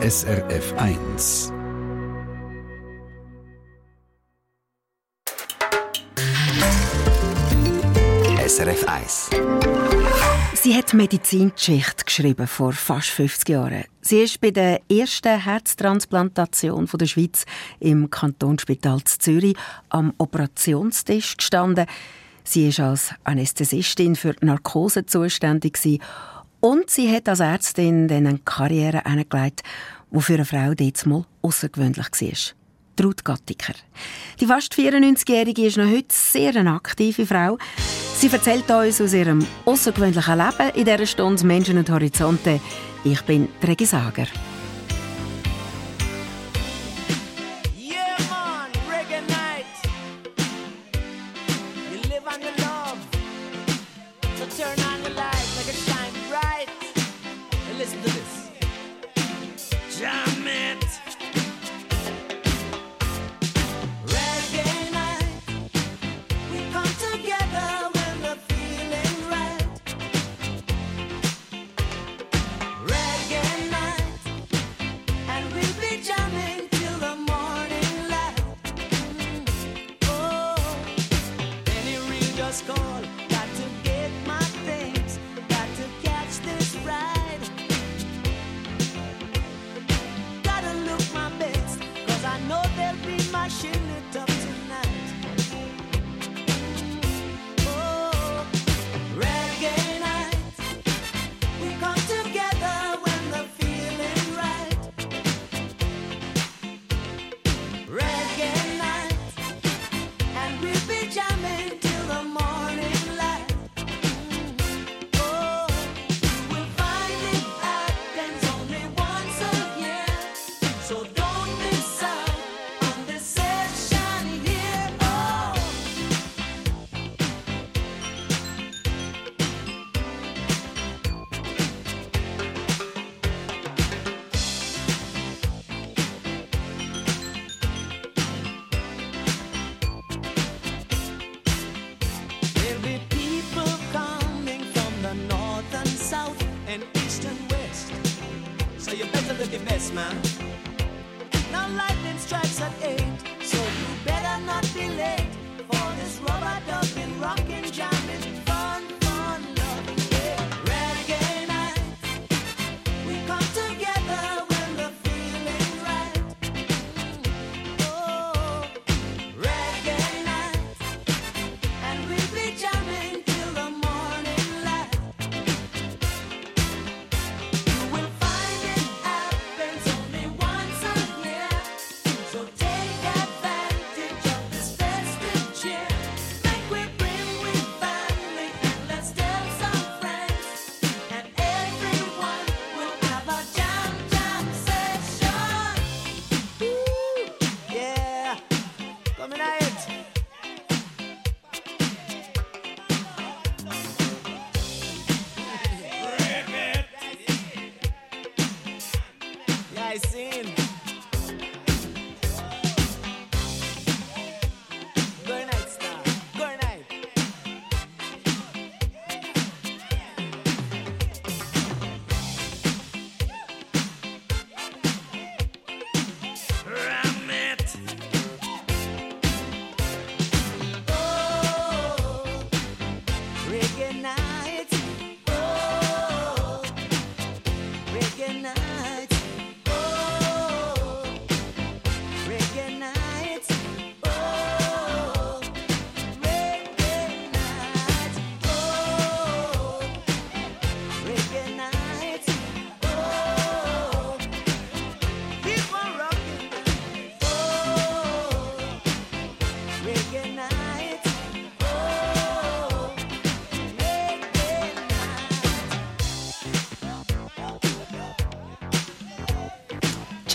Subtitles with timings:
[0.00, 1.52] SRF 1.
[8.46, 9.30] SRF 1.
[10.54, 13.84] Sie hat Medizingeschichte geschrieben vor fast 50 Jahren.
[14.00, 17.44] Sie ist bei der ersten Herztransplantation der Schweiz
[17.80, 19.56] im Kantonsspital Zürich
[19.88, 21.86] am Operationstisch gestanden.
[22.44, 25.76] Sie ist als Anästhesistin für Narkose zuständig
[26.60, 29.62] und sie hat als Ärztin eine Karriere eingelegt,
[30.10, 32.58] die für eine Frau jetzt mal außergewöhnlich war.
[33.04, 33.74] Ruth Gattiker.
[34.40, 37.58] Die fast 94-Jährige ist noch heute sehr eine aktive Frau.
[38.16, 42.60] Sie erzählt uns aus ihrem außergewöhnlichen Leben in dieser Stunde Menschen und Horizonte.
[43.04, 44.26] Ich bin Regi Sager.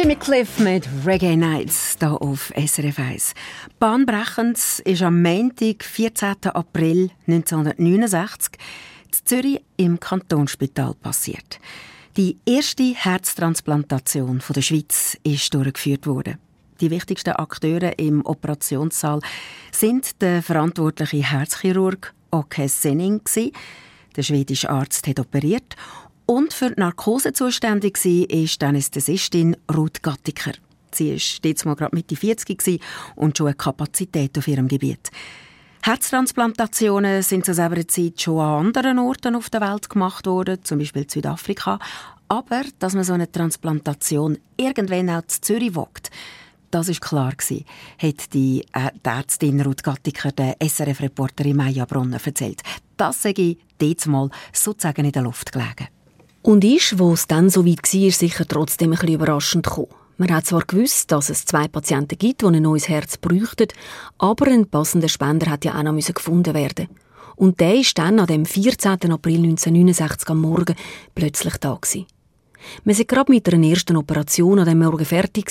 [0.03, 3.33] Jimmy Cliff mit Reggae Nights hier auf SRF 1.
[3.79, 6.35] Bahnbrechend ist am Montag, 14.
[6.43, 8.59] April 1969,
[9.05, 11.57] in Zürich im Kantonsspital passiert.
[12.17, 16.37] Die erste Herztransplantation der Schweiz ist durchgeführt worden.
[16.81, 19.21] Die wichtigsten Akteure im Operationssaal
[19.71, 23.21] sind der verantwortliche Herzchirurg Oke Senning.
[24.17, 25.77] Der schwedische Arzt hat operiert
[26.25, 30.53] Und für die Narkose zuständig war ist Anästhesistin Ruth Gattiker.
[30.91, 32.81] Sie war jetzt mal gerade Mitte 40
[33.15, 35.09] und schon eine Kapazität auf ihrem Gebiet.
[35.81, 40.79] Herztransplantationen sind zu selber Zeit schon an anderen Orten auf der Welt gemacht worden, zum
[40.79, 41.77] Beispiel Südafrika.
[42.29, 46.09] Aber dass man so eine Transplantation irgendwann auch zu Zürich wagt,
[46.71, 47.65] das ist klar gewesen,
[47.97, 52.63] hat die, äh, die Ärztin Ruth Gattiker der SRF-Reporterin Maya Bronner erzählt.
[52.97, 55.89] Das sage ich mal sozusagen in der Luft gelegen.
[56.43, 59.87] Und ist, wo es dann so weit war, sicher trotzdem ein bisschen überraschend gekommen.
[60.17, 63.69] Man hat zwar gewusst, dass es zwei Patienten gibt, die ein neues Herz bräuchten,
[64.17, 66.89] aber ein passender Spender hat ja auch noch gefunden werden.
[67.37, 68.91] Und der ist dann an dem 14.
[69.09, 70.75] April 1969 am Morgen
[71.15, 72.07] plötzlich da gewesen.
[72.83, 75.49] Wir sind gerade mit einer ersten Operation an dem Morgen fertig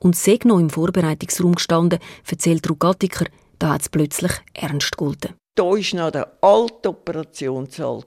[0.00, 3.26] und sei noch im Vorbereitungsraum gestanden, erzählt Rugattiker,
[3.60, 5.34] da hat es plötzlich ernst gegolten.
[5.54, 8.02] Da war noch der alte Operationssaal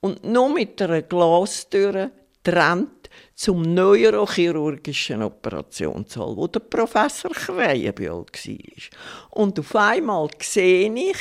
[0.00, 2.10] und nur mit einer Glastür
[2.42, 8.26] getrennt zum neurochirurgischen Operationssaal, wo der Professor Kreienbühl war.
[9.30, 11.18] Und auf einmal sehe ich,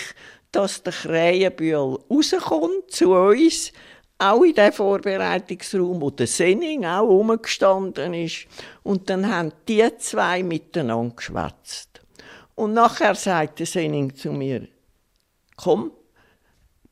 [0.52, 3.72] dass der Kreienbühl rauskommt zu uns,
[4.20, 8.48] auch in diesem Vorbereitungsraum, wo der Senning auch rumgestanden ist.
[8.82, 12.02] Und dann haben die zwei miteinander geschwätzt.
[12.56, 14.68] Und nachher sagt der Senning zu mir,
[15.56, 15.92] komm,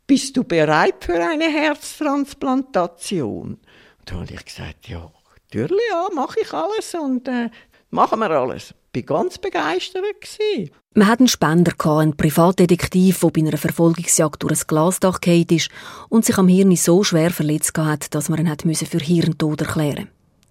[0.07, 3.57] bist du bereit für eine Herztransplantation?
[4.05, 7.49] Da habe ich gesagt, ja, natürlich, ja, mache ich alles und äh,
[7.89, 8.73] machen wir alles.
[8.93, 10.03] Ich war ganz begeistert.
[10.21, 10.71] Gewesen.
[10.93, 15.69] Man hat einen Spender, einen Privatdetektiv, der bei einer Verfolgungsjagd durch ein Glasdach gefallen ist
[16.07, 20.07] und sich am Hirn so schwer verletzt hat, dass man ihn hat für Hirntod erklären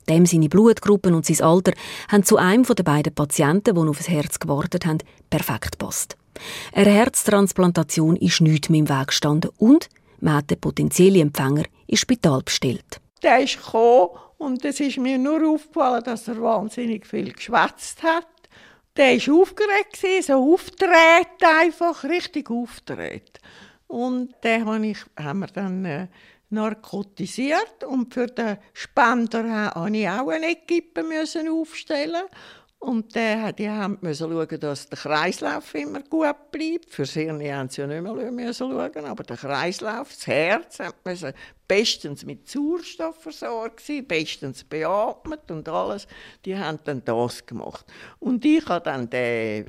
[0.08, 1.72] Dem seine Blutgruppen und sein Alter
[2.08, 4.98] haben zu einem der beiden Patienten, die auf das Herz gewartet haben,
[5.30, 6.18] perfekt passt.
[6.72, 9.88] Eine Herztransplantation ist nicht mehr im Weg gestanden und
[10.20, 13.00] man hat den potenziellen Empfänger ins Spital bestellt.
[13.22, 18.26] Der ist gekommen und es ist mir nur aufgefallen, dass er wahnsinnig viel geschwätzt hat.
[18.96, 23.40] Der war aufgeregt, so aufgedreht einfach, richtig aufgedreht.
[23.86, 26.06] Und den haben wir dann äh,
[26.50, 31.04] narkotisiert und für den Spender musste ich auch eine Equipe
[31.50, 32.22] aufstellen
[32.84, 36.90] und der, die haben schauen, dass der Kreislauf immer gut bleibt.
[36.90, 41.32] Für das Hirn haben sie ja nicht mehr schauen, aber der Kreislauf, das Herz, müssen
[41.66, 46.06] bestens mit Sauerstoff versorgt sein, bestens beatmet und alles.
[46.44, 47.86] Die haben dann das gemacht.
[48.20, 49.66] Und ich habe dann den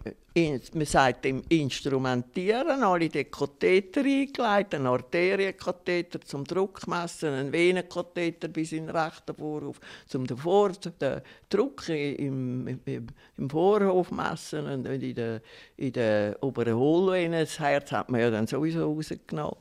[0.74, 8.74] man sagt dem Instrumentieren, alle die Katheter eingelegt, einen Arterienkatheter zum Druckmessen, einen Venenkatheter bis
[8.74, 13.08] in den rechten Vorhof, zum den, Vor den Druck im, im,
[13.38, 15.42] im Vorhof messen und in der,
[15.78, 19.56] in der oberen Hohlvene, das Herz hat man ja dann sowieso rausgenommen.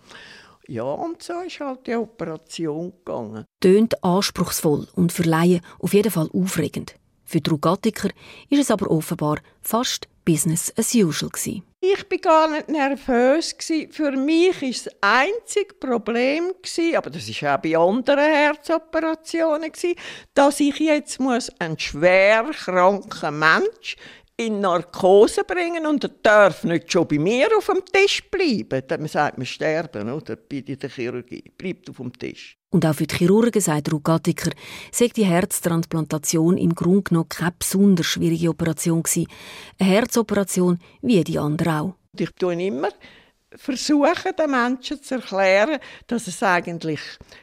[0.67, 3.45] Ja, und so ist halt die Operation gegangen.
[3.61, 6.95] Tönt anspruchsvoll und für Laien auf jeden Fall aufregend.
[7.25, 8.11] Für die Rugatiker
[8.49, 11.31] ist es aber offenbar fast Business as usual.
[11.31, 11.63] Gewesen.
[11.81, 13.55] Ich war gar nicht nervös.
[13.91, 16.53] Für mich war das einzige Problem,
[16.97, 19.71] aber das war auch bei anderen Herzoperationen,
[20.33, 23.97] dass ich jetzt einen schwer kranken Mensch
[24.37, 28.83] in Narkose bringen und er darf nicht schon bei mir auf dem Tisch bleiben.
[28.99, 30.37] Man sagt, wir sterben oder?
[30.37, 31.45] bei der Chirurgie.
[31.57, 32.57] Bleibt auf dem Tisch.
[32.71, 34.51] Und auch für die Chirurgen, sagt Rugattiker,
[34.91, 39.29] sei die Herztransplantation im Grunde genommen keine besonders schwierige Operation gewesen.
[39.79, 41.95] Eine Herzoperation wie die anderen auch.
[42.19, 42.89] Ich tue immer
[43.57, 47.01] versuchen, den Menschen zu erklären, dass es eigentlich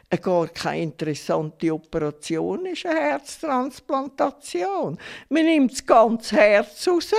[0.10, 4.98] eine gar keine interessante Operation ist, eine Herztransplantation.
[5.30, 7.12] Man nimmt das ganze Herz raus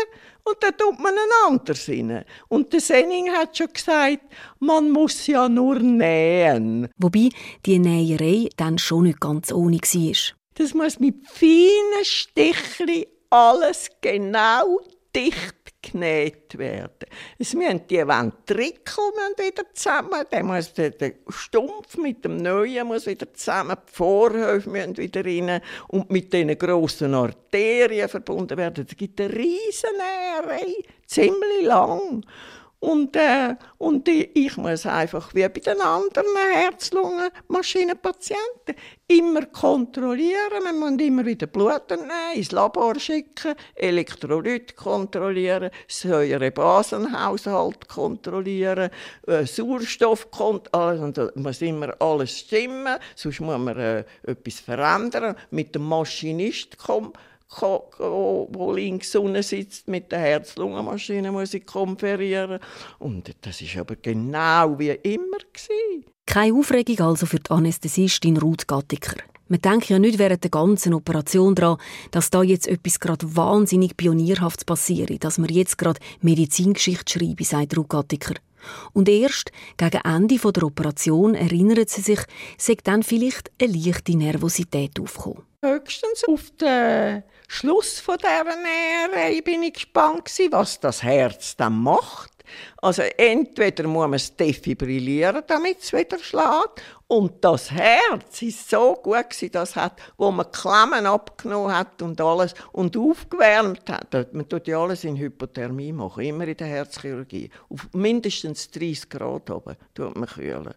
[0.45, 2.25] und dann tut man ein anderes rein.
[2.49, 4.21] Und der Senning hat schon gesagt,
[4.59, 6.89] man muss ja nur nähen.
[6.97, 7.29] Wobei
[7.65, 10.37] die Näherei dann schon nicht ganz ohne war.
[10.55, 14.81] Das muss mit feinen Stichli alles genau
[15.15, 17.09] dicht genäht werden.
[17.39, 19.05] Es müssen die Ventrikel
[19.37, 24.71] wieder zusammen, der, muss, der, der Stumpf mit dem Neuen muss wieder zusammen, die Vorhöfe
[24.71, 28.87] müssen wieder rein und mit diesen grossen Arterien verbunden werden.
[28.89, 30.75] Es gibt eine riesen Näherei,
[31.07, 32.25] ziemlich lang.
[32.83, 38.75] Und, äh, und ich muss einfach, wie bei den anderen Herz-Lungen-Maschinenpatienten,
[39.07, 40.65] immer kontrollieren.
[40.65, 48.91] Man muss immer wieder Blut nehmen, ins Labor schicken, Elektrolyt kontrollieren, Säurebasenhaushalt kontrollieren,
[49.29, 51.15] äh, Sauerstoff kontrollieren.
[51.15, 55.37] Also, muss immer alles stimmen, sonst muss man äh, etwas verändern.
[55.53, 57.13] Mit dem Maschinist kommen
[57.61, 62.59] wo links unten sitzt mit der Herz-Lungen-Maschine, muss ich konferieren.
[62.99, 65.39] Und das ist aber genau wie immer.
[65.53, 66.07] Gewesen.
[66.27, 69.17] Keine Aufregung also für die Anästhesistin Ruth Gattiker.
[69.49, 71.77] Man denkt ja nicht während der ganzen Operation daran,
[72.11, 77.77] dass da jetzt etwas gerade wahnsinnig pionierhaftes passiert, dass man jetzt gerade Medizingeschichte schreibe, sagt
[77.77, 78.35] Ruth Gattiker.
[78.93, 82.21] Und erst gegen Ende der Operation erinnert sie sich,
[82.57, 85.43] sei dann vielleicht eine leichte Nervosität aufgekommen.
[85.63, 87.23] Höchstens auf den
[87.55, 92.33] Schluss von dieser Nähe bin ich gespannt, was das Herz dann macht.
[92.79, 98.95] Also entweder muss man es defibrillieren, damit es wieder schlägt, und das Herz ist so
[98.95, 104.33] gut gewesen, das hat, wo man Klemmen abgenommen hat und alles und aufgewärmt hat.
[104.33, 107.51] Man tut ja alles in Hypothermie machen, immer in der Herzchirurgie.
[107.69, 110.75] Auf mindestens 30 Grad oben tut man kühlen.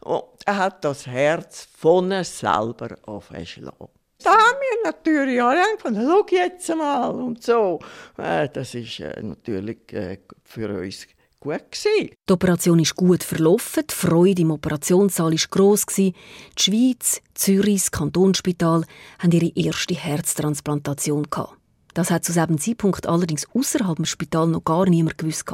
[0.00, 3.88] Und er hat das Herz von selber aufgeschlagen.
[4.22, 7.80] Da haben wir natürlich alle angefangen, schau jetzt mal und so.
[8.16, 11.70] Äh, das ist äh, natürlich äh, für uns gut.
[11.70, 12.10] Gewesen.
[12.28, 15.86] Die Operation ist gut verlaufen, die Freude im Operationssaal war gross.
[15.96, 16.12] Die
[16.58, 18.84] Schweiz, Zürich, das Kantonsspital
[19.20, 21.26] haben ihre erste Herztransplantation.
[21.94, 25.44] Das hat zu diesem Zeitpunkt allerdings außerhalb des Spitals noch gar niemand gewusst.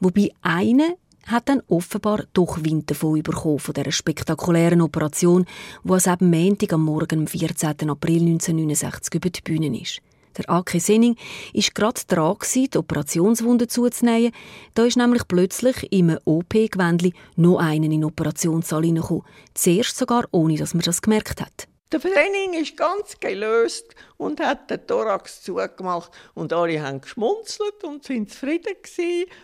[0.00, 0.94] Wobei einer
[1.26, 5.46] hat dann offenbar doch Wind davon bekommen, von dieser spektakulären Operation,
[5.84, 7.90] die es eben Montag am Morgen, am 14.
[7.90, 10.00] April 1969 über die Bühne ist.
[10.36, 11.16] Der Aki Senning
[11.52, 14.32] war gerade dran, die Operationswunde zuzunehmen.
[14.74, 19.24] Da ist nämlich plötzlich im OP-Gewändchen noch einen in den Operationssaal hineingekommen.
[19.54, 21.68] Zuerst sogar, ohne dass man das gemerkt hat.
[21.92, 26.10] Der Senning ist ganz gelöst und hat den Thorax zugemacht.
[26.32, 28.76] Und alle haben geschmunzelt und sind zufrieden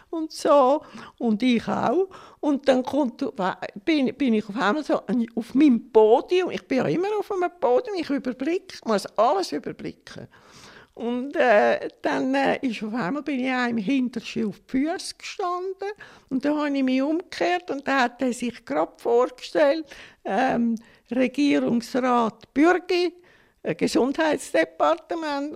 [0.09, 0.83] und so.
[1.19, 2.09] Und ich auch.
[2.41, 3.23] Und dann kommt,
[3.85, 5.03] bin, bin ich auf einmal so
[5.35, 6.51] auf meinem Podium.
[6.51, 7.97] Ich bin ja immer auf einem Podium.
[7.99, 10.27] Ich überblicke, muss alles überblicken.
[10.99, 15.91] Und äh, dann äh, ist auf einmal bin ich einem hintersten auf die Füße gestanden
[16.29, 19.87] und dann habe ich mich umgekehrt und da hat er sich gerade vorgestellt,
[20.25, 20.75] ähm,
[21.11, 23.13] Regierungsrat Bürgi,
[23.63, 25.55] Gesundheitsdepartement.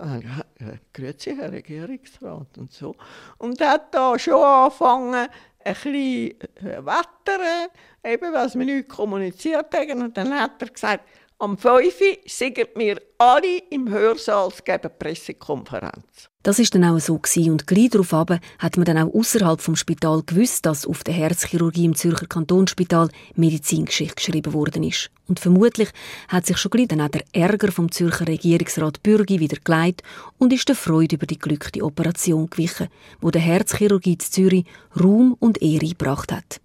[0.59, 2.95] Äh, Grüezi, Herr Regierungsrat und so.
[3.37, 5.27] Und hat da schon angefangen,
[5.65, 7.69] ein bisschen äh, wettern,
[8.03, 10.03] eben, was wir nicht kommuniziert haben.
[10.03, 11.03] Und dann hat er gesagt,
[11.39, 11.93] am 5
[12.25, 16.29] sind wir alle im Hörsaal geben Pressekonferenz.
[16.43, 17.51] Das ist dann auch so gewesen.
[17.51, 21.85] und gleich darauf hat man dann auch außerhalb vom Spital gewusst, dass auf der Herzchirurgie
[21.85, 25.09] im Zürcher Kantonsspital Medizingeschichte geschrieben worden ist.
[25.27, 25.89] Und vermutlich
[26.27, 30.03] hat sich schon gleich dann auch der Ärger vom Zürcher Regierungsrat Bürgi wieder geleitet
[30.37, 32.89] und ist der Freude über die glückliche Operation gewichen,
[33.21, 34.65] wo der Herzchirurgie in Zürich
[34.99, 36.59] Ruhm und Ehre gebracht hat.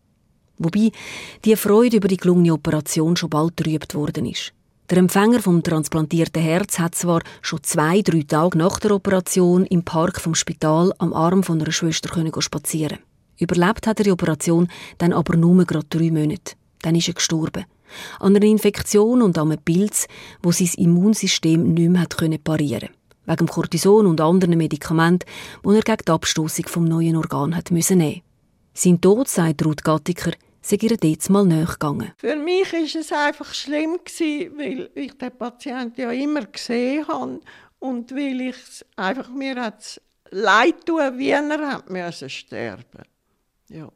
[0.59, 0.91] Wobei
[1.45, 4.53] die Freude über die gelungene Operation schon bald trübt worden ist.
[4.91, 9.85] Der Empfänger vom transplantierten Herz hat zwar schon zwei, drei Tage nach der Operation im
[9.85, 12.11] Park vom Spital am Arm von einer Schwester
[12.41, 12.99] spazieren.
[13.39, 16.55] Überlebt hat er die Operation dann aber nur gerade drei Monate.
[16.81, 17.67] Dann ist er gestorben.
[18.21, 20.07] An einer Infektion und an einem Pilz,
[20.43, 22.91] wo sein Immunsystem nicht mehr hat parieren
[23.27, 25.29] Wegen Cortison und anderen Medikamenten,
[25.65, 28.23] die er gegen die Abstoßung vom neuen Organ hat müssen nehmen.
[28.73, 32.13] Sein Tod, sagt Ruth Gattiker, sei ihr dort mal nachgegangen.
[32.17, 33.99] Für mich war es einfach schlimm,
[34.57, 37.41] weil ich den Patienten ja immer gesehen habe
[37.81, 38.57] und weil ich
[38.97, 39.73] einfach mir
[40.31, 43.03] leid tun, wie er hat müssen sterben.
[43.69, 43.89] Ja.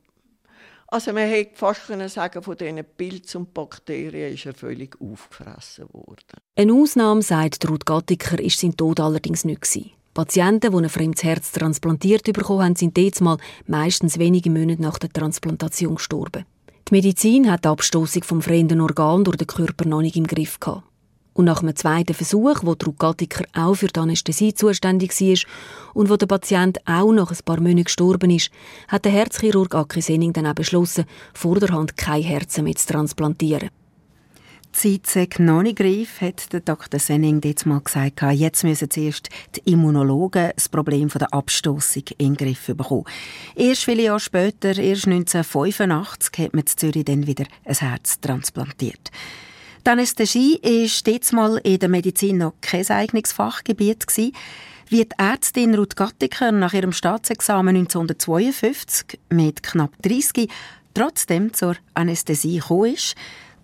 [0.92, 5.86] Also man hätte fast können sagen, von diesen Pilzen und Bakterien ist er völlig aufgefressen
[5.90, 6.36] worden.
[6.54, 9.66] Eine Ausnahme, sagt Ruth Gattiker, ist sein Tod allerdings nicht.
[10.12, 14.98] Patienten, die ein fremdes Herz transplantiert bekommen haben, sind jetzt mal meistens wenige Monate nach
[14.98, 16.44] der Transplantation gestorben.
[16.90, 20.60] Die Medizin hat die Abstoßung vom fremden Organ durch den Körper noch nicht im Griff
[20.60, 20.84] gehabt.
[21.34, 25.38] Und nach einem zweiten Versuch, wo Druck Gattiker auch für die Anästhesie zuständig war
[25.94, 28.50] und wo der Patient auch nach ein paar Monaten gestorben ist,
[28.88, 32.86] hat der Herzchirurg Aki Senning dann auch beschlossen, vor der Hand kein Herzen mehr zu
[32.86, 33.70] transplantieren.
[34.82, 36.98] Die Zeit noch nicht reif, hat der Dr.
[36.98, 38.22] Senning jetzt mal gesagt.
[38.32, 43.04] Jetzt müssen zuerst die Immunologen das Problem der Abstoßung in den Griff bekommen.
[43.54, 49.10] Erst viele Jahre später, erst 1985, hat man in Zürich dann wieder ein Herz transplantiert.
[49.84, 54.06] Die Anästhesie war jetzt mal in der Medizin noch kein eigenes Fachgebiet.
[54.06, 54.32] Gewesen.
[54.88, 60.48] Wie die Ärztin Ruth Gattiker nach ihrem Staatsexamen 1952 mit knapp 30
[60.94, 63.16] trotzdem zur Anästhesie gekommen ist,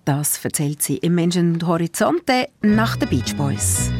[0.04, 3.90] das erzählt sie im Menschen Horizonte nach den Beach Boys.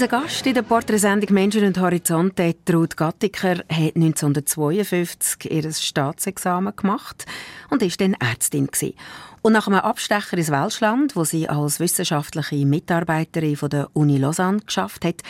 [0.00, 7.26] Unser Gast in der Porträtsendung Menschen und Horizonte, Ruth Gattiker, hat 1952 ihr Staatsexamen gemacht
[7.68, 8.94] und ist dann Ärztin gewesen.
[9.42, 14.60] Und nach einem Abstecher ins Welschland, wo sie als wissenschaftliche Mitarbeiterin von der Uni Lausanne
[14.60, 15.22] geschafft hat,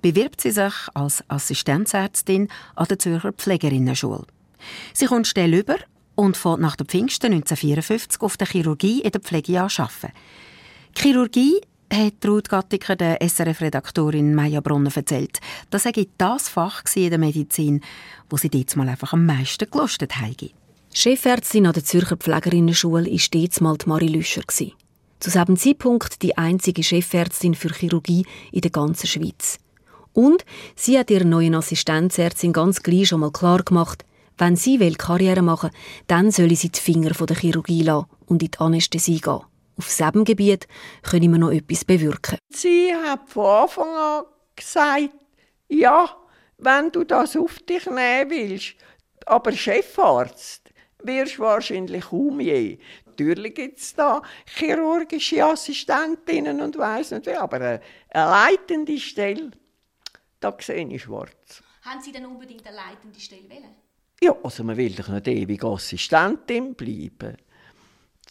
[0.00, 4.26] bewirbt sie sich als Assistenzärztin an der Zürcher Pflegerinnenschule.
[4.92, 5.78] Sie kommt schnell über
[6.14, 10.12] und fährt nach der Pfingsten 1954 auf der Chirurgie in der Pflege arbeiten.
[10.96, 11.60] Chirurgie
[11.94, 17.80] hat Ruth Gattiker der SRF-Redaktorin Maja Brunner erzählt, dass er das Fach in der Medizin,
[18.28, 20.50] wo sie jetzt einfach am meisten gelustet habe.
[20.92, 24.42] Chefärztin an der Zürcher Pflegerinnenschule war stets mal Marie Lüscher.
[24.48, 24.70] Zu
[25.20, 29.58] diesem Zeitpunkt die einzige Chefärztin für Chirurgie in der ganzen Schweiz.
[30.12, 30.44] Und
[30.76, 34.04] sie hat ihrer neuen Assistenzärztin ganz gleich schon mal klar gemacht,
[34.36, 38.06] wenn sie will Karriere machen will, dann soll sie die Finger von der Chirurgie lassen
[38.26, 39.40] und in die Anästhesie gehen.
[39.76, 40.68] Auf diesem Gebiet
[41.02, 42.38] können wir noch etwas bewirken.
[42.50, 45.10] Sie hat von Anfang an gesagt,
[45.68, 46.16] ja,
[46.58, 48.76] wenn du das auf dich nehmen willst,
[49.26, 50.70] aber Chefarzt
[51.02, 52.78] wirst du wahrscheinlich kaum je.
[53.06, 59.50] Natürlich gibt es da chirurgische Assistentinnen und weiss nicht wie, aber eine, eine leitende Stelle,
[60.40, 61.62] da sehe ich schwarz.
[61.82, 63.74] Haben Sie denn unbedingt eine leitende Stelle wählen?
[64.22, 67.36] Ja, also man will doch nicht ewig Assistentin bleiben.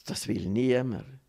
[0.06, 1.22] Das will niemand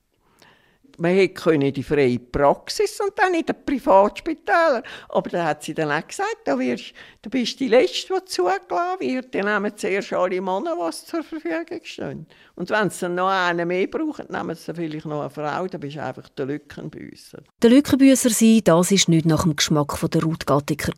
[0.98, 4.82] man hätte die freie Praxis und dann in den Privatspitälern.
[5.08, 8.24] Aber da hat sie dann auch gesagt, da, wirst, da bist du die Letzte, die
[8.26, 9.34] zugelassen wird.
[9.34, 12.26] Dann nehmen zuerst alle Männer, was zur Verfügung stehen.
[12.54, 15.80] Und wenn sie dann noch einen mehr brauchen, nehmen sie vielleicht noch eine Frau, dann
[15.80, 17.42] bist du einfach der Lückenbüsser.
[17.62, 20.92] Der Lückenbüsser sein, das war nicht nach dem Geschmack der Ruth Gattiker.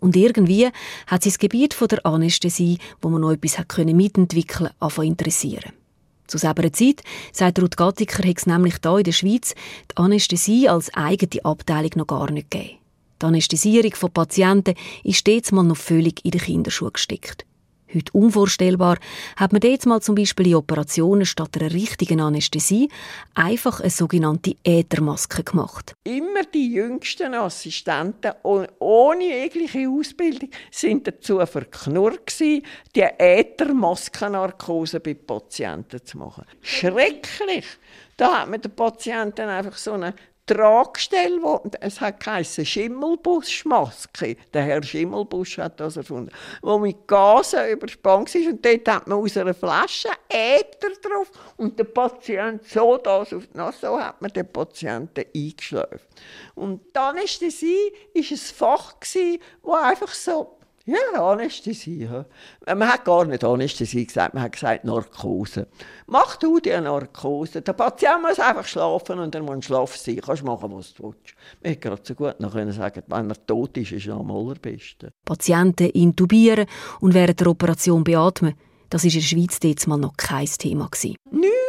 [0.00, 0.68] Und irgendwie
[1.06, 5.72] hat sie das Gebiet der Anästhesie, wo man noch etwas mitentwickeln konnte, interessieren.
[6.28, 9.54] Zu selber Zeit, sagt Ruth Gattiker, hat es nämlich hier in der Schweiz
[9.90, 12.78] die Anästhesie als eigene Abteilung noch gar nicht gegeben.
[13.20, 17.47] Die Anästhesierung von Patienten ist stets mal noch völlig in den Kinderschuhen gesteckt.
[17.94, 18.98] Heute unvorstellbar,
[19.36, 22.90] hat man jetzt mal zum Beispiel in Operationen statt einer richtigen Anästhesie
[23.34, 25.94] einfach eine sogenannte Äthermaske gemacht.
[26.04, 32.62] Immer die jüngsten Assistenten ohne jegliche Ausbildung sind dazu verknurrt die
[32.94, 36.44] Äthermaskennarkose bei Patienten zu machen.
[36.60, 37.64] Schrecklich!
[38.18, 40.12] Da hat man den Patienten einfach so eine
[40.48, 42.24] Tragstelle, wo, es hat
[42.64, 44.36] Schimmelbuschmaske.
[44.52, 46.30] Der Herr Schimmelbusch hat das erfunden.
[46.62, 51.78] Wo mit Gasen überspannt ist und dort hat man aus einer Flasche Äther drauf und
[51.78, 56.08] der Patient so das auf die Nase, so hat man den Patienten eingeschläft.
[56.54, 59.16] Und die Anästhesie war ein Fach, das
[59.82, 60.57] einfach so
[60.88, 62.04] ja, Anästhesie.
[62.04, 62.24] Ja.
[62.74, 65.66] Man hat gar nicht Anästhesie gesagt, man hat gesagt Narkose.
[66.06, 67.60] Mach du die Narkose.
[67.60, 70.20] Der Patient muss einfach schlafen und er muss schlafen sein.
[70.24, 71.34] Kannst machen, was du willst.
[71.62, 74.30] Man hätte gerade so gut noch können sagen, wenn er tot ist, ist er am
[74.30, 75.10] allerbesten.
[75.24, 76.66] Patienten intubieren
[77.00, 78.54] und während der Operation beatmen,
[78.88, 80.88] das war in der Schweiz jetzt mal noch kein Thema.
[81.02, 81.67] Nicht der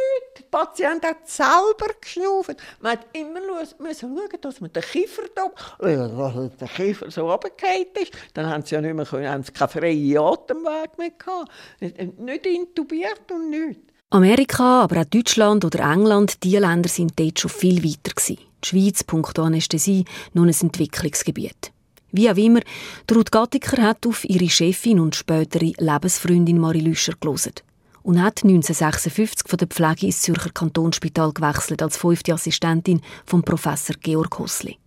[0.50, 2.56] Patient hat selber geschnauft.
[2.80, 8.12] Man hat immer schauen, dass man den Kiefer da, dass der Kiefer so runtergefallen ist.
[8.34, 12.18] Dann haben sie ja nicht mehr können, haben sie keinen freien Atemweg mehr gehabt.
[12.18, 13.82] Nicht intubiert und nichts.
[14.10, 18.38] Amerika, aber auch Deutschland oder England, diese Länder sind dort schon viel weiter gewesen.
[18.64, 21.70] Die Schweiz, punkto Anästhesie, nun ein Entwicklungsgebiet.
[22.10, 22.60] Wie auch immer,
[23.14, 27.52] Ruth Gattiker hat auf ihre Chefin und spätere Lebensfreundin Marie Lüscher gelesen
[28.02, 33.96] und hat 1956 von der Pflege ins Zürcher Kantonsspital gewechselt als fünfte Assistentin von Professor
[34.00, 34.78] Georg Hussli.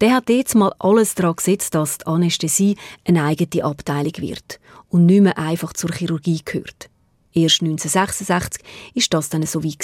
[0.00, 5.06] Der hat jetzt mal alles daran gesetzt, dass die Anästhesie eine eigene Abteilung wird und
[5.06, 6.90] nicht mehr einfach zur Chirurgie gehört.
[7.32, 8.62] Erst 1966
[8.94, 9.76] ist das dann so wie.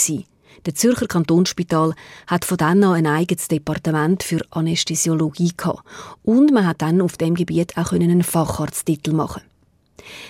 [0.67, 1.95] Der Zürcher Kantonsspital
[2.27, 5.85] hat von dann an ein eigenes Departement für Anästhesiologie gehabt
[6.23, 9.43] und man hat dann auf dem Gebiet auch einen Facharzttitel machen.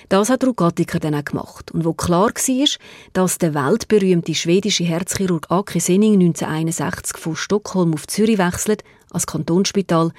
[0.08, 1.70] Das hat Rugattiker dann auch gemacht.
[1.70, 2.68] Und wo klar war,
[3.12, 10.10] dass der weltberühmte schwedische Herzchirurg Aki Senning 1961 von Stockholm auf Zürich wechselt, als Kantonsspital,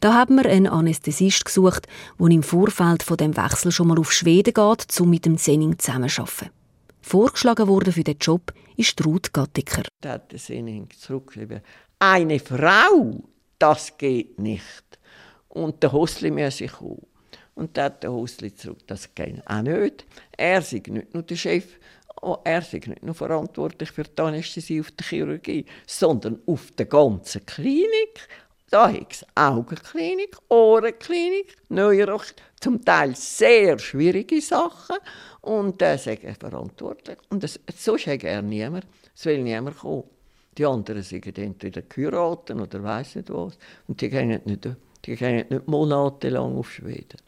[0.00, 1.86] da haben wir einen Anästhesist gesucht,
[2.18, 5.78] der im Vorfeld von dem Wechsel schon mal auf Schweden geht, um mit dem Senning
[5.78, 6.50] zusammenzuarbeiten.
[7.00, 9.82] Vorgeschlagen worden für den Job ist Ruth Gattiker.
[10.00, 11.60] Da hat der Senning zurückgeschrieben,
[11.98, 13.22] eine Frau,
[13.58, 14.84] das geht nicht.
[15.48, 17.06] Und der Hosli muss ich kommen.
[17.60, 20.06] Und dann hat der Husli zurück, das geht auch nicht.
[20.34, 21.78] Er sei nicht nur der Chef,
[22.22, 26.86] oh, er sei nicht nur verantwortlich für die Anästhesie auf der Chirurgie, sondern auf der
[26.86, 28.28] ganzen Klinik.
[28.70, 32.22] Da hat es Augenklinik, Ohrenklinik, Neuro,
[32.60, 34.96] zum Teil sehr schwierige Sachen.
[35.42, 37.18] Und da äh, sind verantwortlich.
[37.28, 38.86] Und das, sonst hat er niemand.
[39.14, 40.04] Es will niemand kommen.
[40.56, 43.58] Die anderen sind entweder geheiratet oder weiss nicht was.
[43.86, 44.68] Und die gehen nicht,
[45.04, 47.18] die gehen nicht monatelang auf Schweden.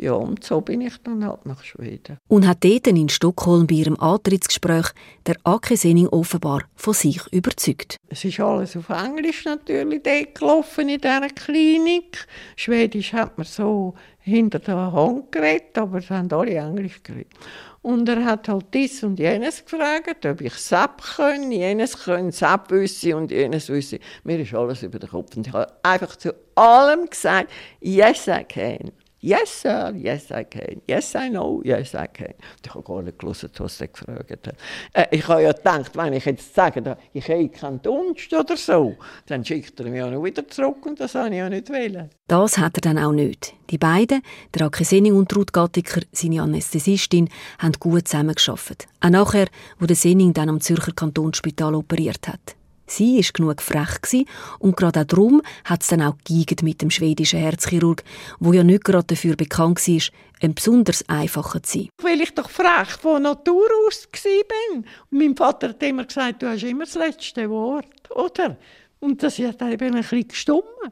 [0.00, 2.16] Ja, und so bin ich dann halt nach Schweden.
[2.26, 4.86] Und hat dort in Stockholm bei ihrem Antrittsgespräch
[5.26, 7.96] der Ake Senning offenbar von sich überzeugt.
[8.08, 12.26] Es ist alles auf Englisch natürlich dort gelaufen in dieser Klinik.
[12.56, 17.34] Schwedisch hat man so hinter der Hand geredet, aber es haben alle Englisch geredet.
[17.82, 22.70] Und er hat halt dies und jenes gefragt, ob ich SAP können, jenes können, SAP
[22.70, 24.00] wüsste und jenes wüsste.
[24.24, 25.36] Mir ist alles über den Kopf.
[25.36, 28.92] Und ich habe einfach zu allem gesagt, yes I can.
[29.22, 30.80] Yes, sir, yes, I can.
[30.88, 32.32] Yes, I know, yes, I can.
[32.64, 34.54] Ich habe gar nicht gelesen, was er gefragt hat.
[34.94, 38.96] Äh, ich habe ja gedacht, wenn ich jetzt sage, ich habe keinen Dunst oder so,
[39.26, 42.08] dann schickt er mich ja noch wieder zurück und das habe ich ja nicht wollen.
[42.28, 43.52] Das hat er dann auch nicht.
[43.68, 44.22] Die beiden,
[44.54, 47.28] der Ake Senning und Ruth Gattiker, seine Anästhesistin,
[47.58, 48.86] haben gut zusammengearbeitet.
[49.00, 52.56] Auch nachher, wo der Senning dann am Zürcher Kantonsspital operiert hat.
[52.90, 54.26] Sie war genug frech
[54.58, 58.02] und gerade auch darum hat es dann auch geigert mit dem schwedischen Herzchirurg,
[58.40, 60.02] wo ja nicht gerade dafür bekannt war,
[60.42, 61.88] ein besonders einfacher zu sein.
[62.02, 64.76] Weil ich doch frech von Natur aus war.
[64.76, 68.56] Und mein Vater hat immer gesagt, du hast immer das letzte Wort, oder?
[68.98, 70.90] Und das hat eben ein bisschen gestummen.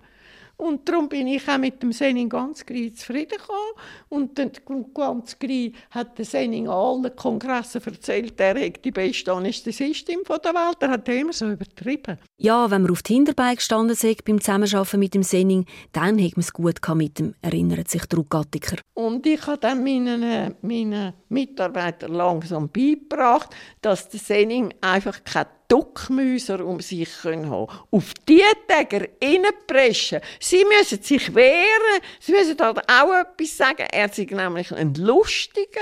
[0.61, 3.75] Und darum bin ich auch mit dem Senning ganz grün zufrieden gekommen.
[4.09, 4.51] Und dann
[4.93, 10.55] ganz grün hat der Senning an allen Kongressen erzählt, er ist die beste Anästhesistin der
[10.55, 10.79] Welt.
[10.81, 12.19] Er hat immer so übertrieben.
[12.39, 16.37] Ja, wenn man auf die Hinterbeine gestanden ist beim Zusammenarbeiten mit dem Senning, dann hat
[16.37, 18.79] man es gut mit ihm, erinnert sich Druck Gattiker.
[18.95, 26.65] Und ich habe dann meinen, meinen Mitarbeitern langsam beigebracht, dass der Senning einfach keine Duckmäuser
[26.65, 30.21] um sich haben Auf die Täger reinpreschen.
[30.41, 32.03] Sie müssen sich wehren.
[32.21, 33.87] Sie müssen halt auch etwas sagen.
[33.93, 35.81] Er ist nämlich ein Lustiger.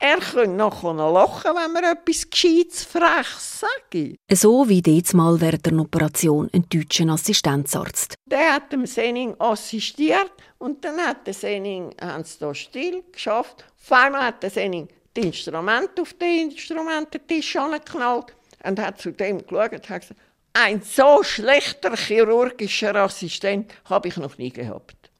[0.00, 4.16] Er könnte nachher lachen, wenn man etwas Gescheites Frechs sagt.
[4.32, 8.14] So wie jetzt mal während der Operation ein deutscher Assistenzarzt.
[8.26, 13.64] Der hat dem Senning assistiert und dann hat der Senning, sie da still geschafft.
[13.80, 18.34] Auf einmal hat der Senning die Instrumente auf den Instrumententisch angeknallt
[18.68, 20.14] und hat zu dem geschaut und gesagt,
[20.52, 25.10] ein so schlechter chirurgischer Assistent habe ich noch nie gehabt.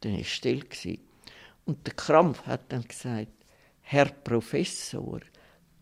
[0.00, 0.64] Dann war still.
[1.64, 3.32] Und der Krampf hat dann gesagt,
[3.80, 5.20] Herr Professor,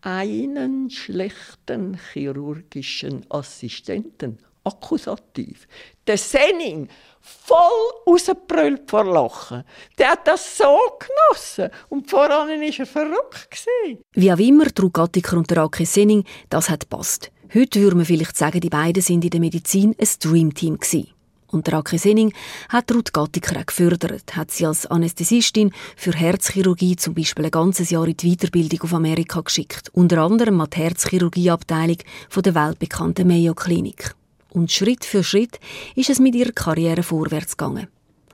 [0.01, 5.67] einen schlechten chirurgischen Assistenten, Akkusativ.
[6.07, 6.87] Der Senning,
[7.19, 9.63] voll rausgebrüllt vor Lachen.
[9.97, 11.69] Der hat das so genossen.
[11.89, 13.65] Und voran war er verrückt.
[14.13, 17.31] Wie auch immer, Trug Gattiker und der Ake Senning, das hat passt.
[17.53, 21.09] Heute würde man vielleicht sagen, die beiden sind in der Medizin ein Dreamteam gewesen.
[21.49, 22.33] Und der Ake Senning
[22.69, 27.89] hat Ruth Gattiker auch gefördert, hat sie als Anästhesistin für Herzchirurgie zum Beispiel ein ganzes
[27.89, 29.89] Jahr in die Weiterbildung auf Amerika geschickt.
[29.93, 31.97] Unter anderem an die Herzchirurgieabteilung
[32.35, 34.16] der weltbekannten Mayo Klinik.
[34.57, 35.59] Und Schritt für Schritt
[35.95, 37.85] ist es mit ihrer Karriere vorwärts gegangen.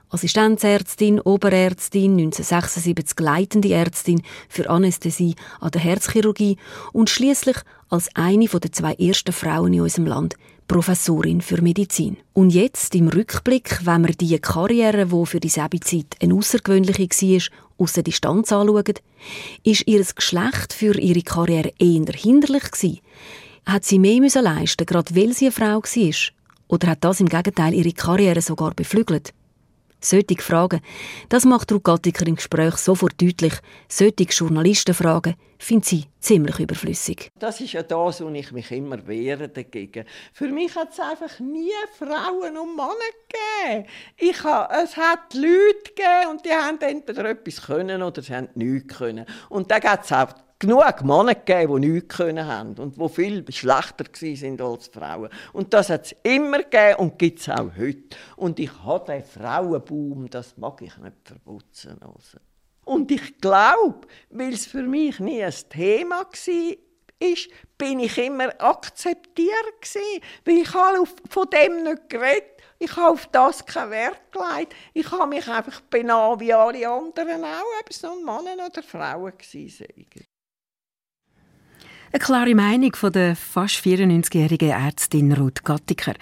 [0.07, 6.55] Assistenzärztin, Oberärztin, 1976 leitende Ärztin für Anästhesie an der Herzchirurgie
[6.93, 7.57] und schließlich
[7.89, 10.35] als eine der zwei ersten Frauen in unserem Land
[10.69, 12.15] Professorin für Medizin.
[12.31, 17.41] Und jetzt im Rückblick, wenn wir die Karriere, die für dieselbe Zeit eine außergewöhnliche war,
[17.79, 18.93] aus der Distanz anschauen,
[19.63, 22.99] ist ihr Geschlecht für ihre Karriere eher hinderlich gewesen.
[23.65, 26.33] Hat sie mehr müssen leisten, gerade weil sie eine Frau war?
[26.67, 29.33] Oder hat das im Gegenteil ihre Karriere sogar beflügelt?
[30.03, 30.81] Solche Fragen,
[31.29, 33.53] das macht Ruth Gattiker im Gespräch sofort deutlich.
[33.87, 37.31] Solche Journalistenfragen findet sie ziemlich überflüssig.
[37.39, 40.03] Das ist ja das, wo ich mich immer wehre dagegen.
[40.33, 43.87] Für mich hat es einfach nie Frauen und Männer gegeben.
[44.17, 48.49] Ich habe, es hat Leute gegeben und die haben entweder etwas können oder sie haben
[48.55, 49.25] nichts können.
[49.47, 53.45] Und da gibt es auch genug Männer gegeben, die nichts können haben und die viel
[53.51, 55.29] schlechter waren als Frauen.
[55.51, 58.17] Und das hat es immer gegeben und gibt es auch heute.
[58.37, 61.99] Und ich habe den Frauenboom, das mag ich nicht verputzen.
[62.01, 62.37] Also.
[62.85, 66.75] Und ich glaube, weil es für mich nie ein Thema war,
[67.19, 72.49] ist, bin ich immer akzeptiert gewesen, weil ich habe von dem nicht geredet.
[72.79, 74.75] Ich habe auf das keinen Wert gelegt.
[74.93, 79.31] Ich habe mich einfach benommen wie alle anderen auch, ob es nun Männer oder Frauen
[79.33, 80.32] waren.
[82.15, 86.13] Eine klare Meinung von der fast 94-jährigen Ärztin Ruth Gattiker.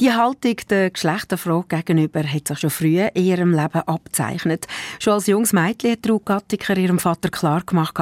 [0.00, 4.66] Die Haltung der Geschlechterfrage gegenüber hat sich schon früh in ihrem Leben abzeichnet.
[4.98, 7.98] Schon als junges Mädchen hat Ruth Gattiker ihrem Vater klar gemacht,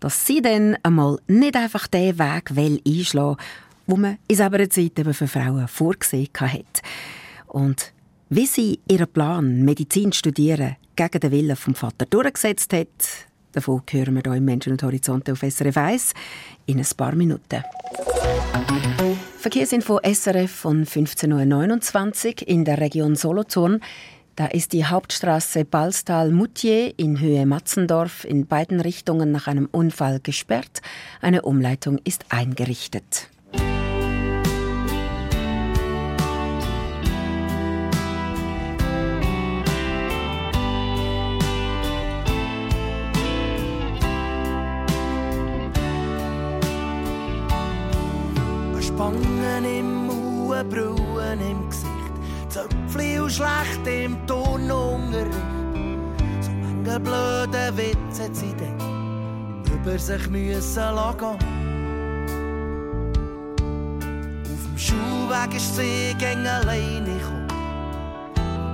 [0.00, 3.44] dass sie dann einmal nicht einfach den Weg will einschlagen will,
[3.86, 6.80] wo man in selber Zeit eben für Frauen vorgesehen hat.
[7.48, 7.92] Und
[8.30, 13.27] Wie sie ihren Plan, Medizin studieren, gegen den Willen vom Vater durchgesetzt hat,
[13.58, 16.14] davon hören wir hier im Menschen und Horizonte auf SRF 1
[16.66, 17.64] in ein paar Minuten.
[19.38, 23.80] Verkehrsinfo SRF von 15.29 Uhr in der Region Solothurn.
[24.36, 30.80] Da ist die Hauptstraße Balstal-Mutier in Höhe Matzendorf in beiden Richtungen nach einem Unfall gesperrt.
[31.20, 33.28] Eine Umleitung ist eingerichtet.
[49.18, 51.88] Spangen im Mauer, Brüllen im Gesicht.
[52.48, 55.34] Zöpfli und schlecht im Turnunterricht.
[56.40, 61.24] So manche blöde Witze hat sie dann über sich müssen lassen.
[64.44, 67.48] Auf dem Schulweg ist sie gegen alleine gekommen.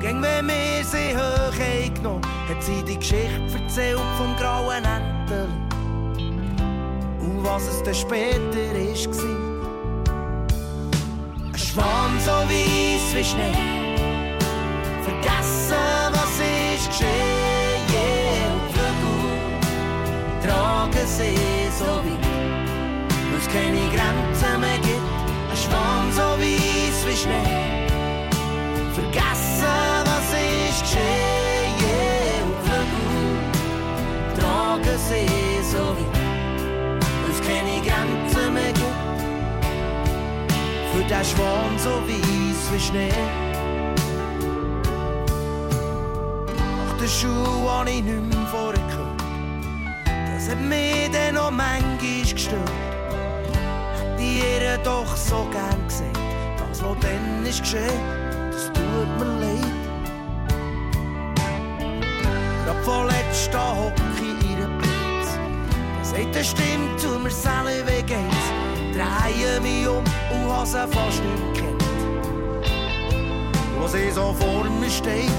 [0.01, 5.49] Gegen wenn wir sie hoch genommen, hat sie die Geschichte erzählt vom grauen Entel.
[7.21, 9.44] Und was es dann später war.
[11.75, 14.37] Schwan so weiss wie Schnee.
[15.03, 18.53] Vergessen, was ist geschehen.
[18.55, 19.29] Und Flügel
[20.45, 21.37] tragen sie
[21.77, 22.27] so weit,
[23.39, 25.17] es keine Grenzen mehr gibt.
[25.51, 27.89] Ein Schwan so weiss wie Schnee.
[28.95, 32.45] Vergessen, was ist geschehen.
[32.45, 33.35] Und Flügel
[34.39, 35.27] tragen sie
[35.73, 36.14] so weit,
[41.05, 43.09] für den Schwan so weiss wie Schnee.
[46.87, 49.23] Nach der Schule habe ich nicht mehr vorgehört.
[50.05, 52.71] Das hat mich dann noch manchmal gestört.
[53.99, 56.13] Hätte ihr doch so gern gesehen.
[56.59, 58.01] Das, was dann ist geschehen,
[58.51, 59.65] das tut mir leid.
[62.65, 65.39] Gerade vorletzt da hock ich in ihren Platz.
[66.01, 68.44] Das das stimmt, zu mir selber wie geht's
[68.95, 71.83] drehe mich um und habe sie fast nicht kennt.
[73.79, 75.31] Wo sie so vor mir steht,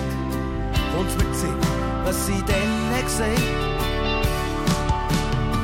[0.94, 1.48] kommt's mir zu
[2.06, 3.32] was sie dann gesagt.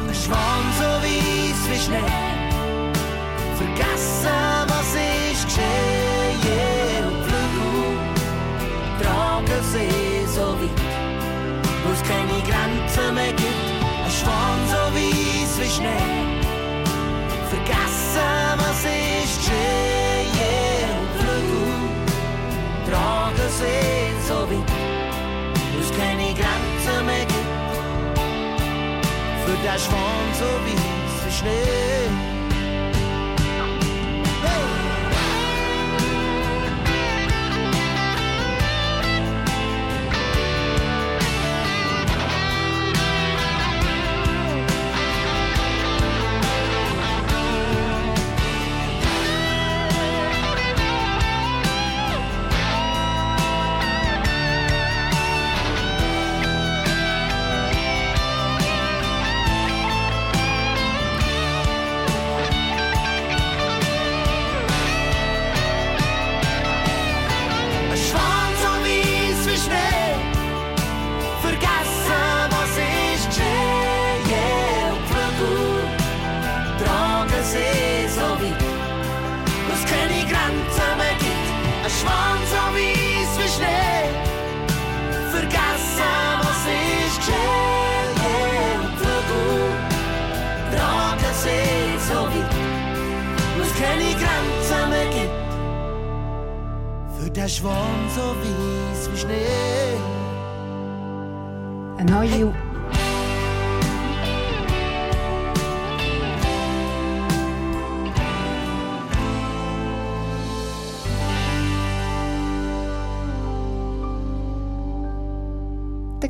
[0.08, 2.14] Ein Schwan so weiss wie Schnee,
[3.58, 4.92] vergessen, was
[5.32, 7.04] ist geschehen.
[7.08, 7.98] Und Flügel
[9.02, 10.82] tragen sie so weit,
[11.84, 13.70] wo es keine Grenzen mehr gibt.
[14.04, 16.11] Ein Schwan so weiss wie Schnee
[29.72, 32.21] Für den Schwan so wie Schnee.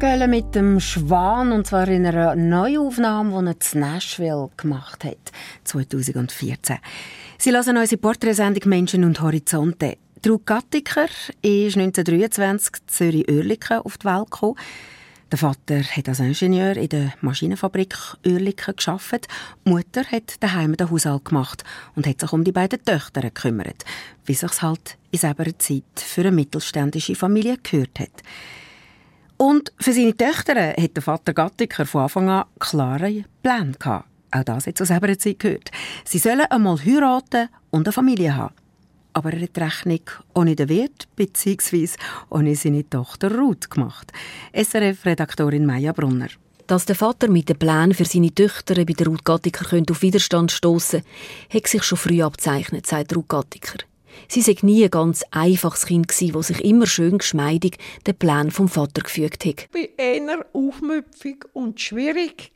[0.02, 5.04] Der Gölle mit dem Schwan, und zwar in einer Neuaufnahme, die er zu Nashville gemacht
[5.04, 5.32] hat,
[5.66, 6.78] 2014.
[7.38, 9.98] Sie lassen unsere Porträtsendung «Menschen und Horizonte».
[10.24, 11.06] Trug Gattiker
[11.44, 14.56] ist 1923 in Zürich-Oerlikon auf die Welt gekommen.
[15.32, 19.28] Der Vater hat als Ingenieur in der Maschinenfabrik Oerlikon gearbeitet.
[19.66, 21.64] Die Mutter hat daheim den Haushalt gemacht
[21.96, 23.86] und hat sich um die beiden Töchter gekümmert,
[24.26, 28.24] wie sich halt in selber Zeit für eine mittelständische Familie gehört hat.
[29.42, 34.08] Und für seine Töchter hat der Vater Gattiker von Anfang an klare Pläne gehabt.
[34.30, 35.72] Auch das hat zu selber Zeit gehört.
[36.06, 38.54] Sie sollen einmal heiraten und eine Familie haben.
[39.14, 40.02] Aber er hat die Rechnung
[40.36, 41.90] ohne den Wirt bzw.
[42.30, 44.12] ohne seine Tochter Ruth gemacht.
[44.54, 46.30] SRF-Redaktorin Maja Brunner.
[46.68, 50.52] Dass der Vater mit den Plänen für seine Töchter bei der Ruth Gattiker auf Widerstand
[50.52, 51.02] stoßen
[51.52, 53.80] hat sich schon früh abzeichnet, sagt Ruth Gattiker.
[54.28, 58.52] Sie sei nie ein ganz einfaches Kind gewesen, das sich immer schön geschmeidig den Plan
[58.52, 59.68] vom Vater gefügt hat.
[59.74, 62.52] Ich war eher aufmüpfig und schwierig.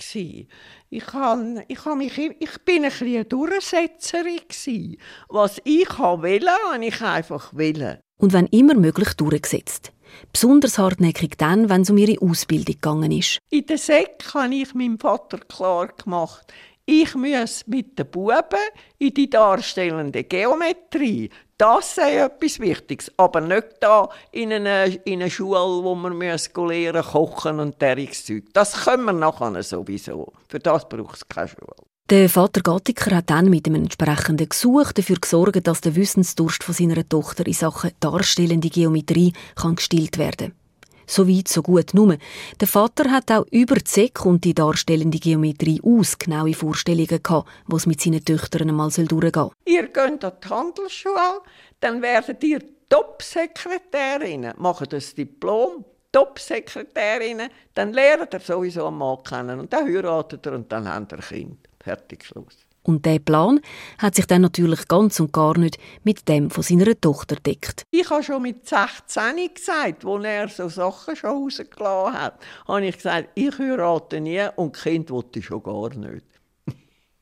[0.89, 4.39] Ich, han, ich, han mich, ich bin ein eine Durchsetzerin.
[4.47, 4.97] Gewesen.
[5.29, 7.99] Was ich wollte, habe ich einfach wollen.
[8.17, 9.91] Und wenn immer möglich durchgesetzt.
[10.31, 13.39] Besonders hartnäckig dann, wenn es um ihre Ausbildung gegangen ist.
[13.49, 16.53] In der Sek habe ich meinem Vater klar gemacht,
[16.87, 18.59] ich muss mit den Buben
[18.99, 21.31] in die darstellende Geometrie.
[21.57, 27.01] Das sei etwas Wichtiges, aber nicht da in einer, in einer Schule, wo man lernen
[27.01, 28.43] kochen und dergleichen Zeug.
[28.51, 30.33] Das können wir nachher sowieso.
[30.49, 31.75] Für das braucht es keine Schule.
[32.09, 36.75] Der Vater Gattiker hat dann mit einem entsprechenden Gesuch dafür gesorgt, dass der Wissensdurst von
[36.75, 40.64] seiner Tochter in Sachen darstellende Geometrie kann gestillt werden kann.
[41.07, 42.17] So weit, so gut nur.
[42.59, 47.47] Der Vater hat auch über die Sek und die darstellende Geometrie aus genaue Vorstellungen gehabt,
[47.67, 49.51] was mit seinen Töchtern einmal durchgehen soll.
[49.65, 51.41] Ihr geht an die Handelsschule,
[51.79, 59.59] dann werdet ihr Top-Sekretärinnen, macht das Diplom, Top-Sekretärinnen, dann lernt ihr sowieso einen Mann kennen
[59.59, 61.67] und dann heiratet er und dann habt ihr Kind.
[61.79, 62.64] Fertig, Schluss.
[62.85, 63.61] Und der Plan
[63.97, 67.83] hat sich dann natürlich ganz und gar nicht mit dem von seiner Tochter deckt.
[67.89, 72.95] Ich habe schon mit 16 gesagt, als er so Sachen schon rausgelassen hat, habe ich
[72.95, 76.25] gesagt, ich heirate nie und Kind wollte ich schon gar nicht.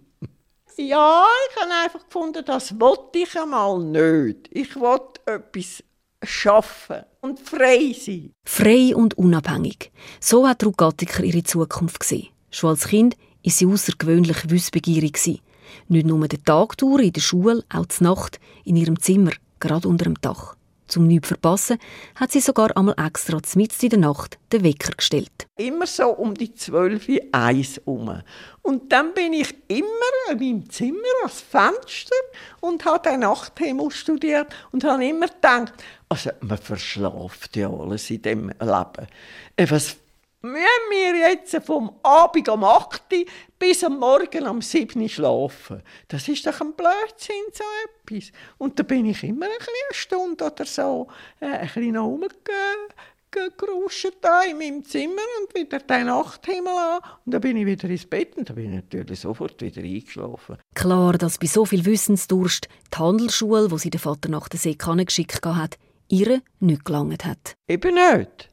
[0.77, 4.47] ja, ich habe einfach gefunden, das wollte ich einmal nicht.
[4.51, 5.83] Ich wollte etwas
[6.23, 8.31] schaffen und frei sein.
[8.45, 9.91] Frei und unabhängig.
[10.21, 12.29] So hat Ruth Gattiker ihre Zukunft gesehen.
[12.51, 15.19] Schon als Kind ist sie außergewöhnlich wissbegierig
[15.87, 19.87] Nicht nur den Tag durch in der Schule, auch die Nacht in ihrem Zimmer, gerade
[19.87, 20.55] unter dem Dach.
[20.87, 21.79] Zum nichts verpassen,
[22.13, 25.47] hat sie sogar einmal extra mitten in der Nacht den Wecker gestellt.
[25.57, 28.21] Immer so um die zwölf eins um.
[28.61, 29.87] Und dann bin ich immer
[30.29, 32.15] in meinem Zimmer ans Fenster
[32.61, 35.73] und habe den Nachthimmel studiert und habe immer gedacht,
[36.07, 39.07] also man verschlaft ja alles in dem Leben.
[39.55, 39.97] Äh, was
[40.45, 43.25] müssen wir jetzt vom Abend um 8 Uhr
[43.59, 45.81] bis am Morgen um 7 Uhr schlafen.
[46.07, 48.31] Das ist doch ein Blödsinn, so etwas.
[48.57, 51.07] Und da bin ich immer ein eine Stunde oder so
[51.39, 56.99] äh, ein bisschen rumgeruscht da in meinem Zimmer und wieder den Nachthimmel an.
[57.25, 60.57] Und dann bin ich wieder ins Bett und dann bin ich natürlich sofort wieder eingeschlafen.
[60.73, 64.75] Klar, dass bei so viel Wissensdurst die Handelsschule, wo sie den Vater nach der See
[64.75, 65.77] geschickt hat,
[66.07, 67.55] ihre nicht gelangt hat.
[67.67, 68.49] Eben nicht.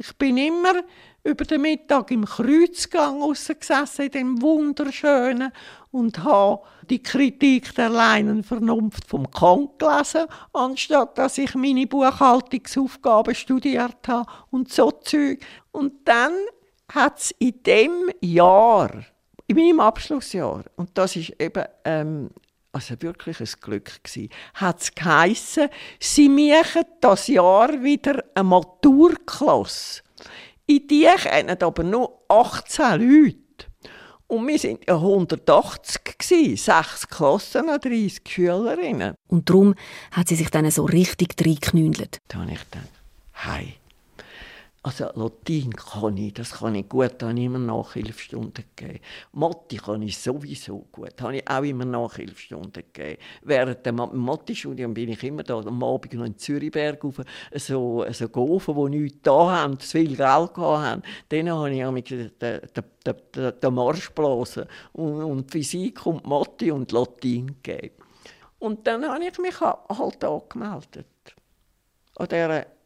[0.00, 0.84] Ich bin immer
[1.28, 3.20] über den Mittag im Kreuzgang
[3.60, 5.52] gesessen, in dem wunderschönen,
[5.90, 13.34] und habe die Kritik der reinen Vernunft vom Kant gelesen, anstatt dass ich meine Buchhaltungsaufgaben
[13.34, 15.40] studiert habe und so Zeug.
[15.70, 16.32] Und dann
[16.92, 18.90] hat es in dem Jahr,
[19.46, 22.30] in meinem Abschlussjahr, und das ist eben ähm,
[22.72, 25.60] also wirklich ein Glück gsi, hat es
[26.00, 30.02] sie machen das Jahr wieder eine Maturklasse.
[30.70, 33.38] In die kennen aber nur 18 Leute.
[34.26, 39.14] Und wir waren ja 180 gewesen, sechs Klassen, 30 Schülerinnen.
[39.28, 39.74] Und darum
[40.10, 42.18] hat sie sich dann so richtig reingeknündelt.
[42.28, 42.90] Da habe ich gedacht,
[43.32, 43.77] hey,
[44.82, 49.00] also Latein kann ich, das kann ich gut, da habe ich immer Nachhilfestunden gegeben.
[49.32, 53.20] Mathe kann ich sowieso gut, da habe ich auch immer Nachhilfestunden gegeben.
[53.42, 57.20] Während dem Mathe-Studium bin ich immer da am Abend noch in Zürichberg auf
[57.54, 61.02] so, so Gofen, die nichts da haben, zu viel Geld haben.
[61.28, 62.60] Dann habe ich den, den,
[63.04, 67.96] den, den Marsch geblasen und, und Physik und Mathe und Latein gegeben.
[68.60, 71.06] Und dann habe ich mich halt angemeldet.
[72.16, 72.77] An dieser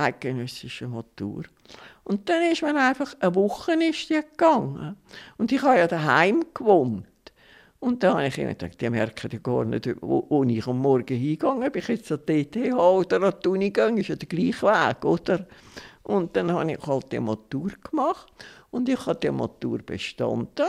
[0.00, 1.44] eidgenössische Matur.
[2.04, 4.96] Und dann ist man einfach, eine Woche ist die gegangen.
[5.38, 7.06] Und ich habe ja daheim gewohnt.
[7.78, 10.78] Und dann habe ich immer gedacht, die merken ja gar nicht, wo, wo ich am
[10.80, 14.16] Morgen hingehe, ob ich jetzt an die TTH oder an die Uni gehe, ist ja
[14.16, 15.46] der gleiche Weg, oder?
[16.02, 18.30] Und dann habe ich halt die Matur gemacht
[18.70, 20.68] und ich habe die Matur bestanden.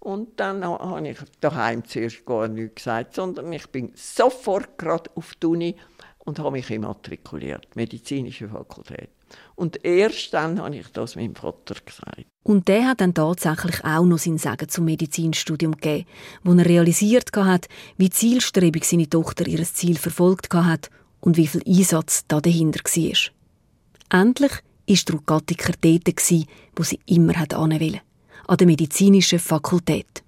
[0.00, 5.36] Und dann habe ich daheim zuerst gar nichts gesagt, sondern ich bin sofort gerade auf
[5.36, 5.76] die Uni
[6.24, 9.10] und habe mich immatrikuliert, medizinische Fakultät.
[9.54, 12.26] Und erst dann habe ich das meinem Vater gesagt.
[12.44, 16.06] Und der hat dann tatsächlich auch noch sein Sagen zum Medizinstudium gegeben,
[16.42, 21.62] wo er realisiert hat, wie zielstrebig seine Tochter ihr Ziel verfolgt hat und wie viel
[21.66, 24.20] Einsatz da dahinter war.
[24.20, 26.46] Endlich war Ruth Gattiker dort,
[26.76, 28.00] wo sie immer wollte,
[28.46, 30.22] an der medizinischen Fakultät.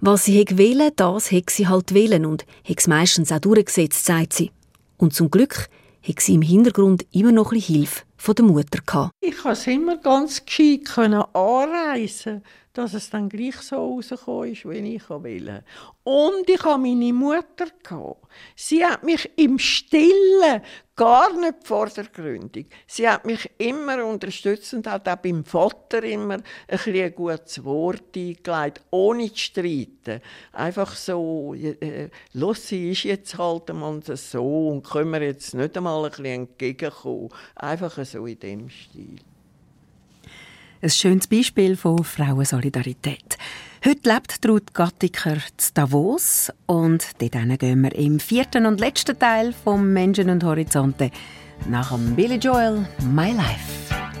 [0.00, 4.32] Was sie wählen, das hat sie halt wählen und hat es meistens auch durchgesetzt, sagt
[4.32, 4.50] sie.
[5.00, 5.70] Und zum Glück
[6.06, 9.10] hat sie im Hintergrund immer noch ein Hilfe von der Mutter.
[9.22, 10.90] Ich konnte es immer ganz gescheit
[11.32, 12.42] anreisen
[12.72, 15.62] dass es dann gleich so rausgekommen ist, wie ich will.
[16.04, 17.66] Und ich hatte meine Mutter.
[18.54, 20.62] Sie hat mich im Stillen,
[20.94, 26.44] gar nicht vordergründig, sie hat mich immer unterstützt und hat auch beim Vater immer ein,
[26.68, 30.20] ein gutes Wort eingelegt, ohne zu streiten.
[30.52, 36.04] Einfach so, äh, Lucy ist jetzt halt einmal so und können wir jetzt nicht einmal
[36.04, 37.30] ein bisschen entgegenkommen.
[37.54, 39.29] Einfach so in dem Stil.
[40.82, 43.36] Ein schönes Beispiel von Frauensolidarität.
[43.84, 49.52] Heute lebt Ruth Gattiker zu Davos und dort gehen wir im vierten und letzten Teil
[49.52, 51.10] vom Menschen und Horizonte
[51.68, 54.19] nach dem Billy Joel «My Life».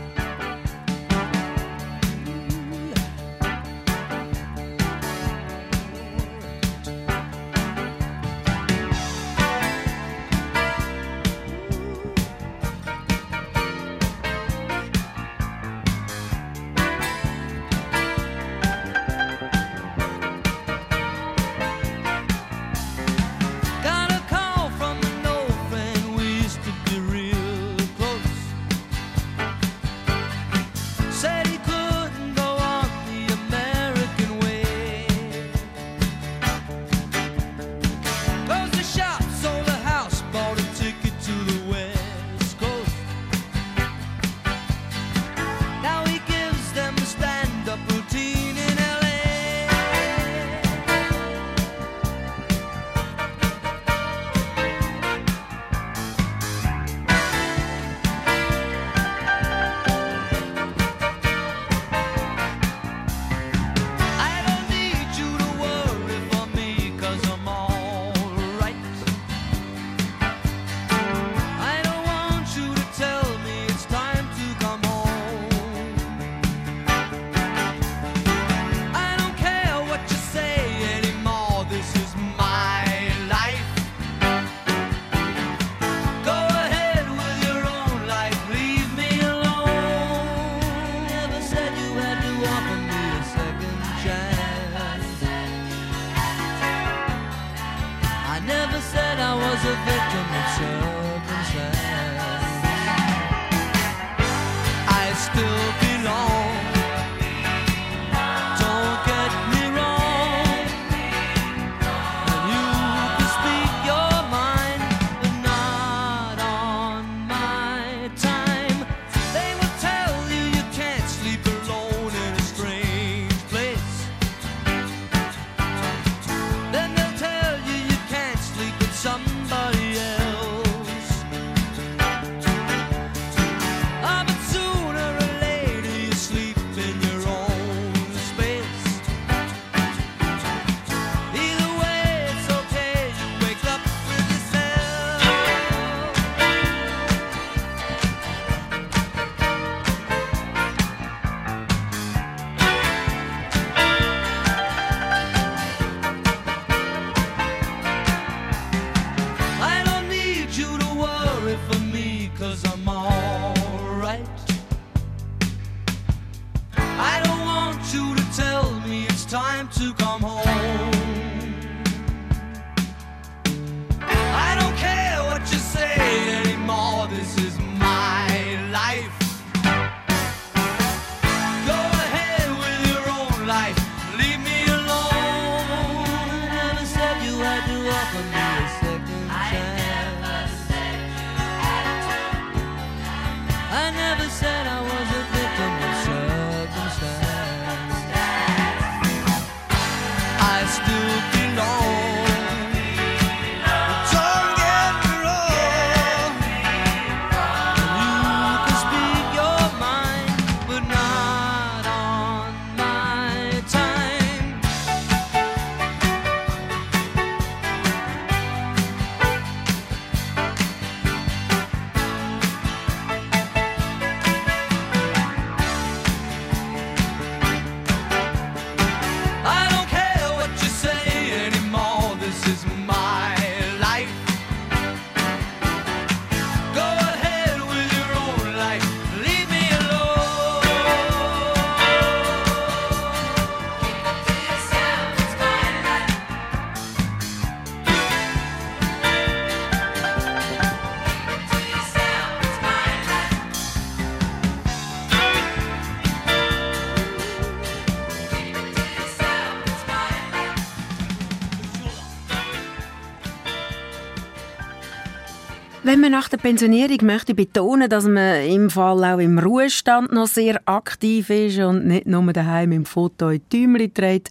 [265.90, 270.28] Wenn man nach der Pensionierung möchte betonen, dass man im Fall auch im Ruhestand noch
[270.28, 274.30] sehr aktiv ist und nicht nur daheim im Foto in Tümli trägt,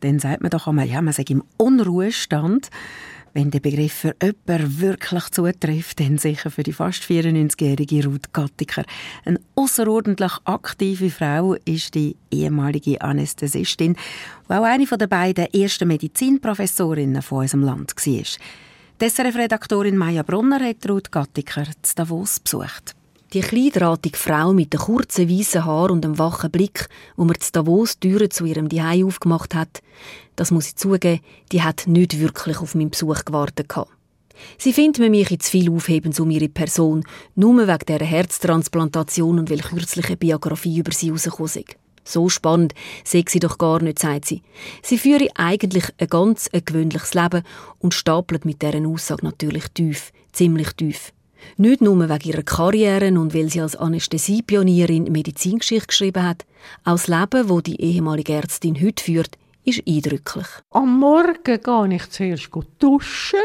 [0.00, 2.68] dann sagt man doch einmal, ja, man sagt im Unruhestand.
[3.32, 8.84] Wenn der Begriff für jemanden wirklich zutrifft, dann sicher für die fast 94-jährige Ruth Gattiker.
[9.24, 13.96] Eine außerordentlich aktive Frau ist die ehemalige Anästhesistin,
[14.46, 18.67] die auch eine der beiden ersten Medizinprofessorinnen von unserem Land war.
[19.00, 22.96] Die SRF-Redaktorin Maya Brunner hat Ruth Gattiker zu Davos besucht.
[23.32, 27.52] Die kleindrahtige Frau mit den kurzen weißen Haaren und dem wachen Blick, wo mir zu
[27.52, 29.82] Davos Türen zu ihrem Zuhause aufgemacht hat,
[30.34, 31.20] das muss ich zugeben,
[31.52, 33.72] die hat nicht wirklich auf meinen Besuch gewartet.
[34.58, 37.04] Sie findet mir mich zu viel aufheben um ihre Person,
[37.36, 41.87] nur wegen dieser Herztransplantation und weil kürzlich Biografie über sie herausgekommen ist.
[42.08, 42.72] So spannend
[43.04, 44.42] sei sie doch gar nicht, sagt sie.
[44.82, 47.42] Sie führe eigentlich ein ganz gewöhnliches Leben
[47.80, 51.12] und stapelt mit deren Aussage natürlich tief, ziemlich tief.
[51.58, 56.46] Nicht nur wegen ihrer Karriere und weil sie als Anästhesiepionierin Medizingeschichte geschrieben hat,
[56.84, 60.46] auch das Leben, das die ehemalige Ärztin heute führt, ist eindrücklich.
[60.70, 62.48] Am Morgen gehe ich zuerst
[62.78, 63.38] duschen.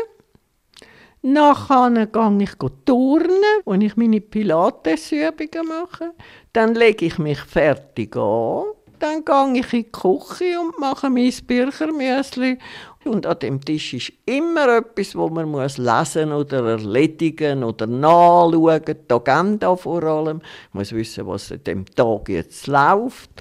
[1.22, 2.52] Nachher gehe ich
[2.86, 6.12] turnen, wo ich meine Pilatesübungen mache.
[6.54, 8.66] Dann lege ich mich fertig an.
[9.00, 12.60] Dann gehe ich in die Küche und mache mein Birchermüsli.
[13.06, 18.82] Und an dem Tisch ist immer etwas, wo man muss lesen oder erledigen oder nachschauen.
[18.86, 20.42] Die Agenda vor allem.
[20.70, 23.32] Ich muss wissen, was an dem Tag jetzt läuft,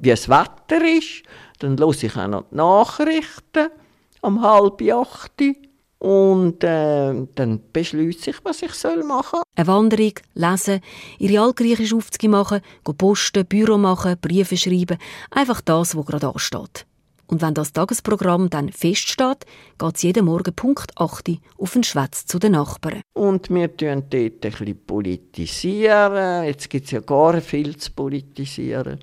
[0.00, 1.24] wie das Wetter ist.
[1.58, 3.68] Dann höre ich auch noch die Nachrichten
[4.22, 5.42] um halb acht.
[6.02, 9.42] Und äh, dann beschließe ich, was ich soll machen soll.
[9.54, 10.80] Eine Wanderung, lesen,
[11.20, 12.60] ihre altgriechische Aufzüge machen,
[12.98, 14.98] posten, Büro machen, Briefe schreiben.
[15.30, 16.86] Einfach das, was gerade ansteht.
[17.28, 19.46] Und wenn das Tagesprogramm dann feststeht,
[19.78, 23.02] geht es jeden Morgen Punkt 8 auf den Schwätz zu den Nachbarn.
[23.12, 26.46] Und wir tun dort ein bisschen politisieren.
[26.46, 28.98] Jetzt gibt es ja gar viel zu politisieren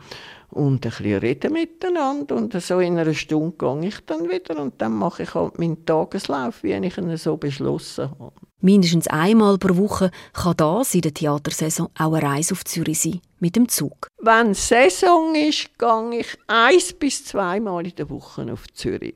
[0.52, 4.82] und ein bisschen reden miteinander und so in einer Stunde gehe ich dann wieder und
[4.82, 8.34] dann mache ich halt meinen Tageslauf, wie ich ihn so beschlossen habe.
[8.62, 13.22] Mindestens einmal pro Woche kann das in der Theatersaison auch eine Reise auf Zürich sein,
[13.40, 14.08] mit dem Zug.
[14.18, 19.16] Wenn Saison ist, gehe ich eins bis zweimal in der Woche auf Zürich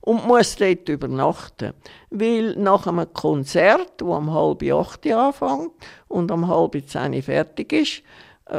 [0.00, 1.74] und muss dort übernachten.
[2.10, 5.72] Weil nach einem Konzert, das um halb acht anfängt
[6.08, 8.02] und um halb zehn fertig ist,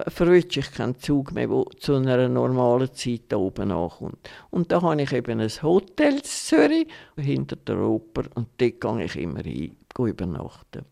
[0.08, 4.30] verrutscht ich keinen Zug mehr, der zu einer normalen Zeit da oben ankommt.
[4.50, 6.88] Und da habe ich eben ein Hotel in Zürich,
[7.18, 10.86] hinter der Oper, und dort gehe ich immer hin, übernachten.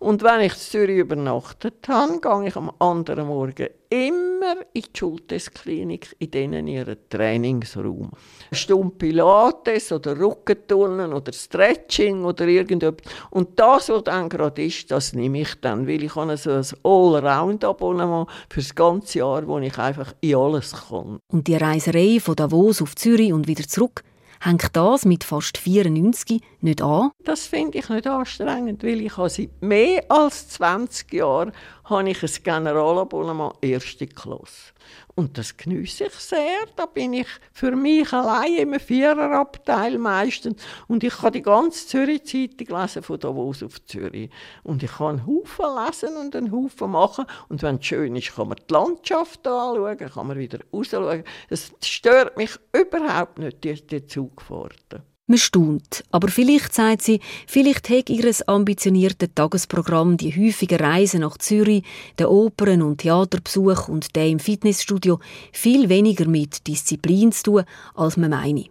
[0.00, 4.98] Und wenn ich in Zürich übernachtet habe, gehe ich am anderen Morgen immer in die
[4.98, 8.10] Schultesklinik, in denen ihren Trainingsraum.
[8.50, 13.12] Stunde Pilates oder Rückenturnen oder Stretching oder irgendetwas.
[13.30, 16.64] Und das, was dann gerade ist, das nehme ich dann, weil ich habe so ein
[16.82, 21.18] Allround-Abonnement für das ganze Jahr, wo ich einfach in alles kann.
[21.30, 24.02] Und die Reiserei von Davos auf Zürich und wieder zurück,
[24.40, 27.10] hängt das mit fast 94 nicht an?
[27.24, 31.52] Das finde ich nicht anstrengend, weil ich seit mehr als 20 Jahren
[31.84, 34.72] habe ich ein Generalabonnement erste Klasse.
[35.14, 36.66] Und das genieße ich sehr.
[36.76, 40.62] Da bin ich für mich allein im Viererabteil meistens.
[40.88, 44.30] Und ich kann die ganze Zürich-Zeitung lesen, von Davos auf Zürich.
[44.62, 47.26] Und ich kann einen Haufen lesen und einen Haufen machen.
[47.48, 51.24] Und wenn es schön ist, kann man die Landschaft anschauen, kann man wieder rausschauen.
[51.48, 55.09] Es stört mich überhaupt nicht, die, die Zugfahrten.
[55.30, 56.02] Man staunt.
[56.10, 61.84] Aber vielleicht, sagt sie, vielleicht hat ihr ambitioniertes Tagesprogramm die häufigen Reisen nach Zürich,
[62.18, 65.20] den Opern- und Theaterbesuch und der im Fitnessstudio
[65.52, 67.64] viel weniger mit Disziplin zu tun,
[67.94, 68.64] als man meine.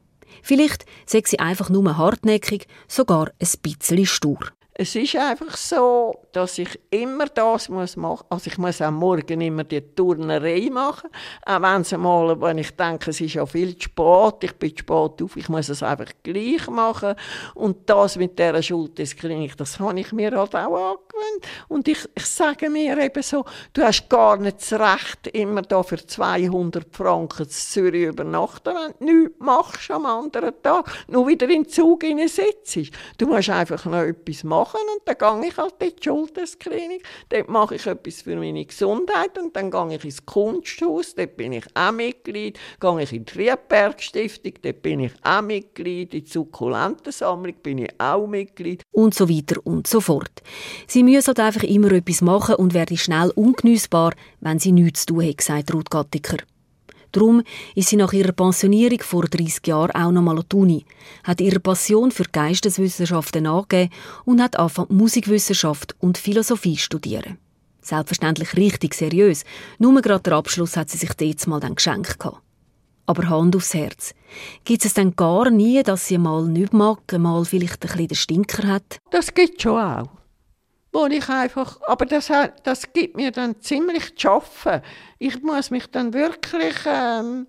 [0.44, 4.40] Vielleicht sagt sie einfach nur hartnäckig, sogar ein bisschen stur.
[4.82, 9.42] Es ist einfach so, dass ich immer das muss machen Also ich muss am Morgen
[9.42, 11.10] immer die Turnerei machen.
[11.46, 14.70] Auch wenn es einmal, wenn ich denke, es ist ja viel zu spät, ich bin
[14.70, 17.16] zu spät auf, ich muss es einfach gleich machen.
[17.56, 21.46] Und das mit dieser Schultesklinik, das habe ich mir halt auch angewöhnt.
[21.68, 25.84] Und ich, ich sage mir eben so, du hast gar nicht das Recht, immer da
[25.84, 31.50] für 200 Franken in Zürich übernachten, wenn du nichts machst am anderen Tag, nur wieder
[31.50, 32.94] in den Zug sitzt.
[33.18, 37.04] Du musst einfach noch etwas machen und dann gehe ich halt in die Schultersklinik.
[37.30, 41.54] Dort mache ich etwas für meine Gesundheit und dann gehe ich ins Kunsthaus, dort bin
[41.54, 42.60] ich auch Mitglied.
[42.80, 46.14] Gehe ich in die Riedberg Stiftung, dort bin ich auch Mitglied.
[46.14, 48.84] In die Sukkulentensammlung bin ich auch Mitglied.
[48.92, 50.42] Und so weiter und so fort.
[50.88, 55.14] Sie müssen halt einfach immer etwas machen und werden schnell ungeniessbar, wenn sie nichts zu
[55.14, 56.38] tun haben, sagt Ruth Gattiker.
[57.12, 57.44] Darum
[57.76, 60.86] ist sie nach ihrer Pensionierung vor 30 Jahren auch noch mal Uni,
[61.24, 63.92] hat ihre Passion für Geisteswissenschaften angegeben
[64.26, 67.38] und hat angefangen Musikwissenschaft und Philosophie studieren.
[67.82, 69.44] Selbstverständlich richtig seriös.
[69.80, 72.20] Nur gerade der Abschluss hat sie sich jetzt mal dann geschenkt.
[73.08, 74.14] Aber Hand aufs Herz.
[74.64, 78.16] Gibt es denn gar nie, dass sie mal nicht mag, mal vielleicht ein bisschen den
[78.16, 79.00] Stinker hat?
[79.10, 80.19] Das gibt schon auch.
[80.92, 82.32] Wo ich einfach, aber das,
[82.64, 84.82] das gibt mir dann ziemlich zu schaffen.
[85.20, 87.48] Ich muss mich dann wirklich, ähm,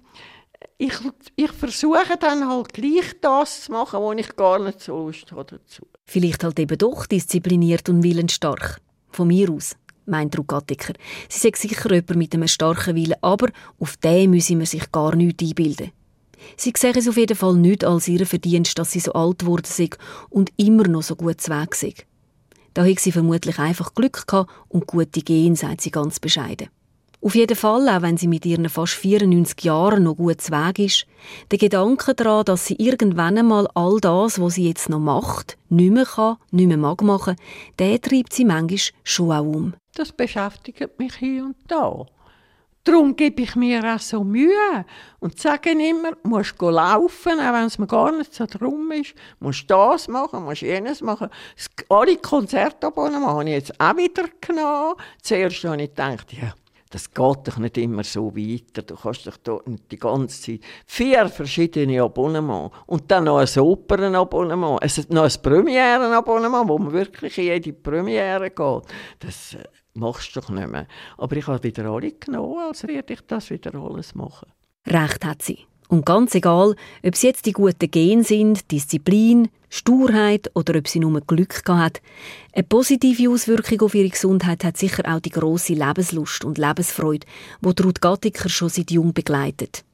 [0.77, 0.95] ich,
[1.37, 5.59] ich versuche dann halt gleich das zu machen, wo ich gar nicht so Lust habe
[5.59, 5.87] dazu.
[6.05, 8.81] Vielleicht halt eben doch diszipliniert und willensstark.
[9.11, 9.75] Von mir aus
[10.07, 10.95] meint Rugattiker.
[11.29, 15.15] Sie sagt sicher jemand mit einem starken Willen, aber auf den müsse man sich gar
[15.17, 15.93] nichts einbilden.
[16.57, 19.67] Sie sehen es auf jeden Fall nicht als ihren Verdienst, dass sie so alt geworden
[19.67, 19.99] sind
[20.31, 22.07] und immer noch so gut zu Weg sind.
[22.75, 26.69] Da hat sie vermutlich einfach Glück gehabt und gute Gehen, sagt sie ganz bescheiden.
[27.23, 30.79] Auf jeden Fall, auch wenn sie mit ihren fast 94 Jahren noch gut zu Weg
[30.79, 31.07] ist,
[31.51, 35.93] der Gedanke daran, dass sie irgendwann einmal all das, was sie jetzt noch macht, nicht
[35.93, 37.37] mehr kann, nicht mehr mag machen,
[37.79, 39.75] der treibt sie manchmal schon auch um.
[39.95, 42.07] Das beschäftigt mich hier und da.
[42.91, 44.85] Darum gebe ich mir auch so Mühe
[45.21, 49.15] und sage immer, du musst laufen, auch wenn es mir gar nicht so drum ist.
[49.39, 51.29] Du musst das machen, musst jenes machen.
[51.89, 54.95] Alle Konzertabonnements habe ich jetzt auch wieder genommen.
[55.23, 56.53] Zuerst habe ich gedacht, ja,
[56.91, 58.83] das geht doch nicht immer so weiter.
[58.83, 63.61] Du kannst doch dort nicht die ganze Zeit vier verschiedene Abonnements und dann noch ein
[63.61, 68.83] Opernabonnement, es noch ein Premierenabonnement, wo man wirklich in jede Premiere geht.
[69.21, 69.63] Das äh,
[69.95, 70.87] machst du doch nicht mehr.
[71.19, 74.49] Aber ich habe wieder alle genommen, also werde ich das wieder alles machen.
[74.87, 75.59] Recht hat sie.
[75.89, 81.01] Und ganz egal, ob es jetzt die guten Gene sind, Disziplin, Sturheit oder ob sie
[81.01, 82.01] nur Glück hat,
[82.53, 87.27] eine positive Auswirkung auf ihre Gesundheit hat sicher auch die große Lebenslust und Lebensfreude,
[87.61, 89.85] die Ruth Gattiker schon seit jung begleitet.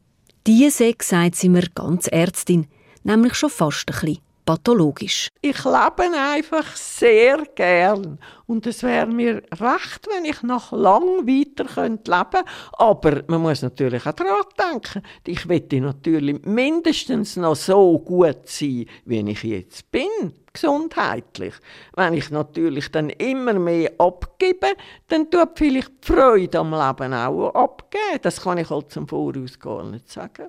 [0.47, 2.67] Diese sechs sagt sie mir ganz Ärztin,
[3.03, 5.29] nämlich schon fast ein bisschen pathologisch.
[5.43, 11.65] Ich lebe einfach sehr gern und es wäre mir recht, wenn ich noch lang weiter
[11.65, 17.99] könnte leben Aber man muss natürlich auch daran denken, ich möchte natürlich mindestens noch so
[17.99, 21.53] gut sein, wie ich jetzt bin gesundheitlich.
[21.95, 24.69] Wenn ich natürlich dann immer mehr abgebe,
[25.09, 28.21] dann tut vielleicht die Freude am Leben auch abgeben.
[28.23, 30.47] Das kann ich halt zum Voraus gar nicht sagen.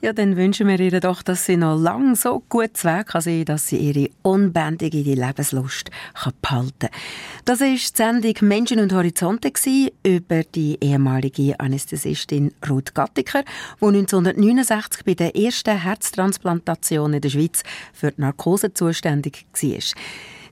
[0.00, 3.20] Ja, dann wünschen wir ihr doch, dass sie noch lange so gut zu Weg kann
[3.20, 5.90] sein, dass sie ihre unbändige Lebenslust
[6.40, 6.90] behalten kann.
[7.44, 9.50] Das war die Sendung Menschen und Horizonte
[10.04, 13.42] über die ehemalige Anästhesistin Ruth Gattiker,
[13.80, 19.80] die 1969 bei der ersten Herztransplantation in der Schweiz für die Narkose zuständig war.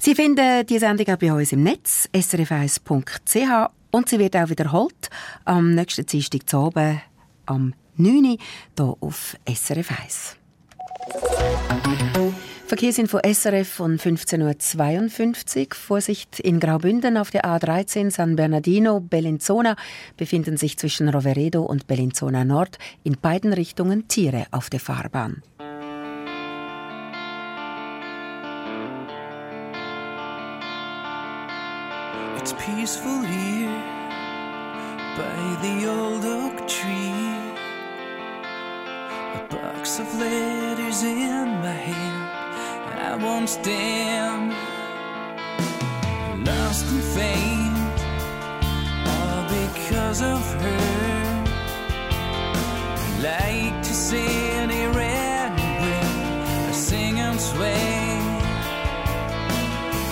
[0.00, 5.08] Sie finden die Sendung auch bei uns im Netz, srf1.ch und sie wird auch wiederholt
[5.44, 7.00] am nächsten Dienstag zu oben
[7.46, 8.36] am 9 Uhr
[8.76, 10.36] hier auf SRF 1.
[12.66, 15.66] Verkehrsinfo SRF von 15.52 Uhr.
[15.74, 19.76] Vorsicht in Graubünden auf der A13 San Bernardino, Bellinzona
[20.16, 25.42] befinden sich zwischen Roveredo und Bellinzona Nord in beiden Richtungen Tiere auf der Fahrbahn.
[39.98, 42.28] Of letters in my hand,
[43.10, 44.52] I won't stand.
[46.44, 47.98] Lost and faint,
[49.12, 51.44] all because of her.
[53.22, 58.18] Like to sit here a sing and sway.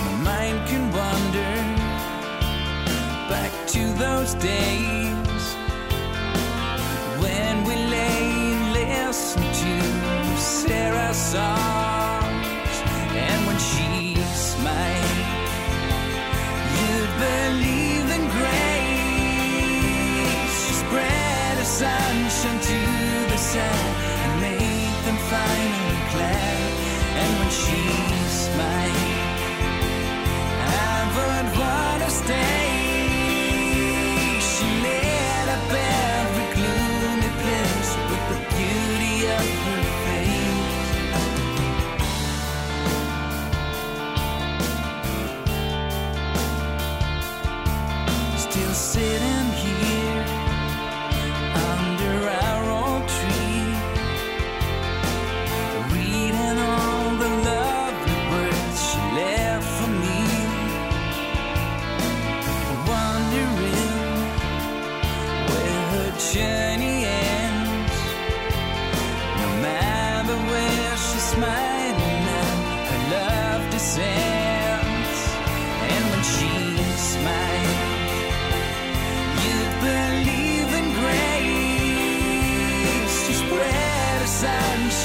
[0.05, 1.55] My mind can wander
[3.29, 4.94] back to those days
[11.35, 12.79] Sarah's
[13.27, 14.15] and when she
[14.53, 15.19] smiled,
[16.77, 19.75] you'd believe in grace.
[20.63, 22.79] She spread a sunshine to
[23.31, 23.83] the sun
[24.23, 26.71] and made them finally glad.
[27.21, 27.81] And when she
[28.45, 29.39] smiled,
[30.63, 32.64] I would want to stay.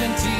[0.01, 0.40] certainty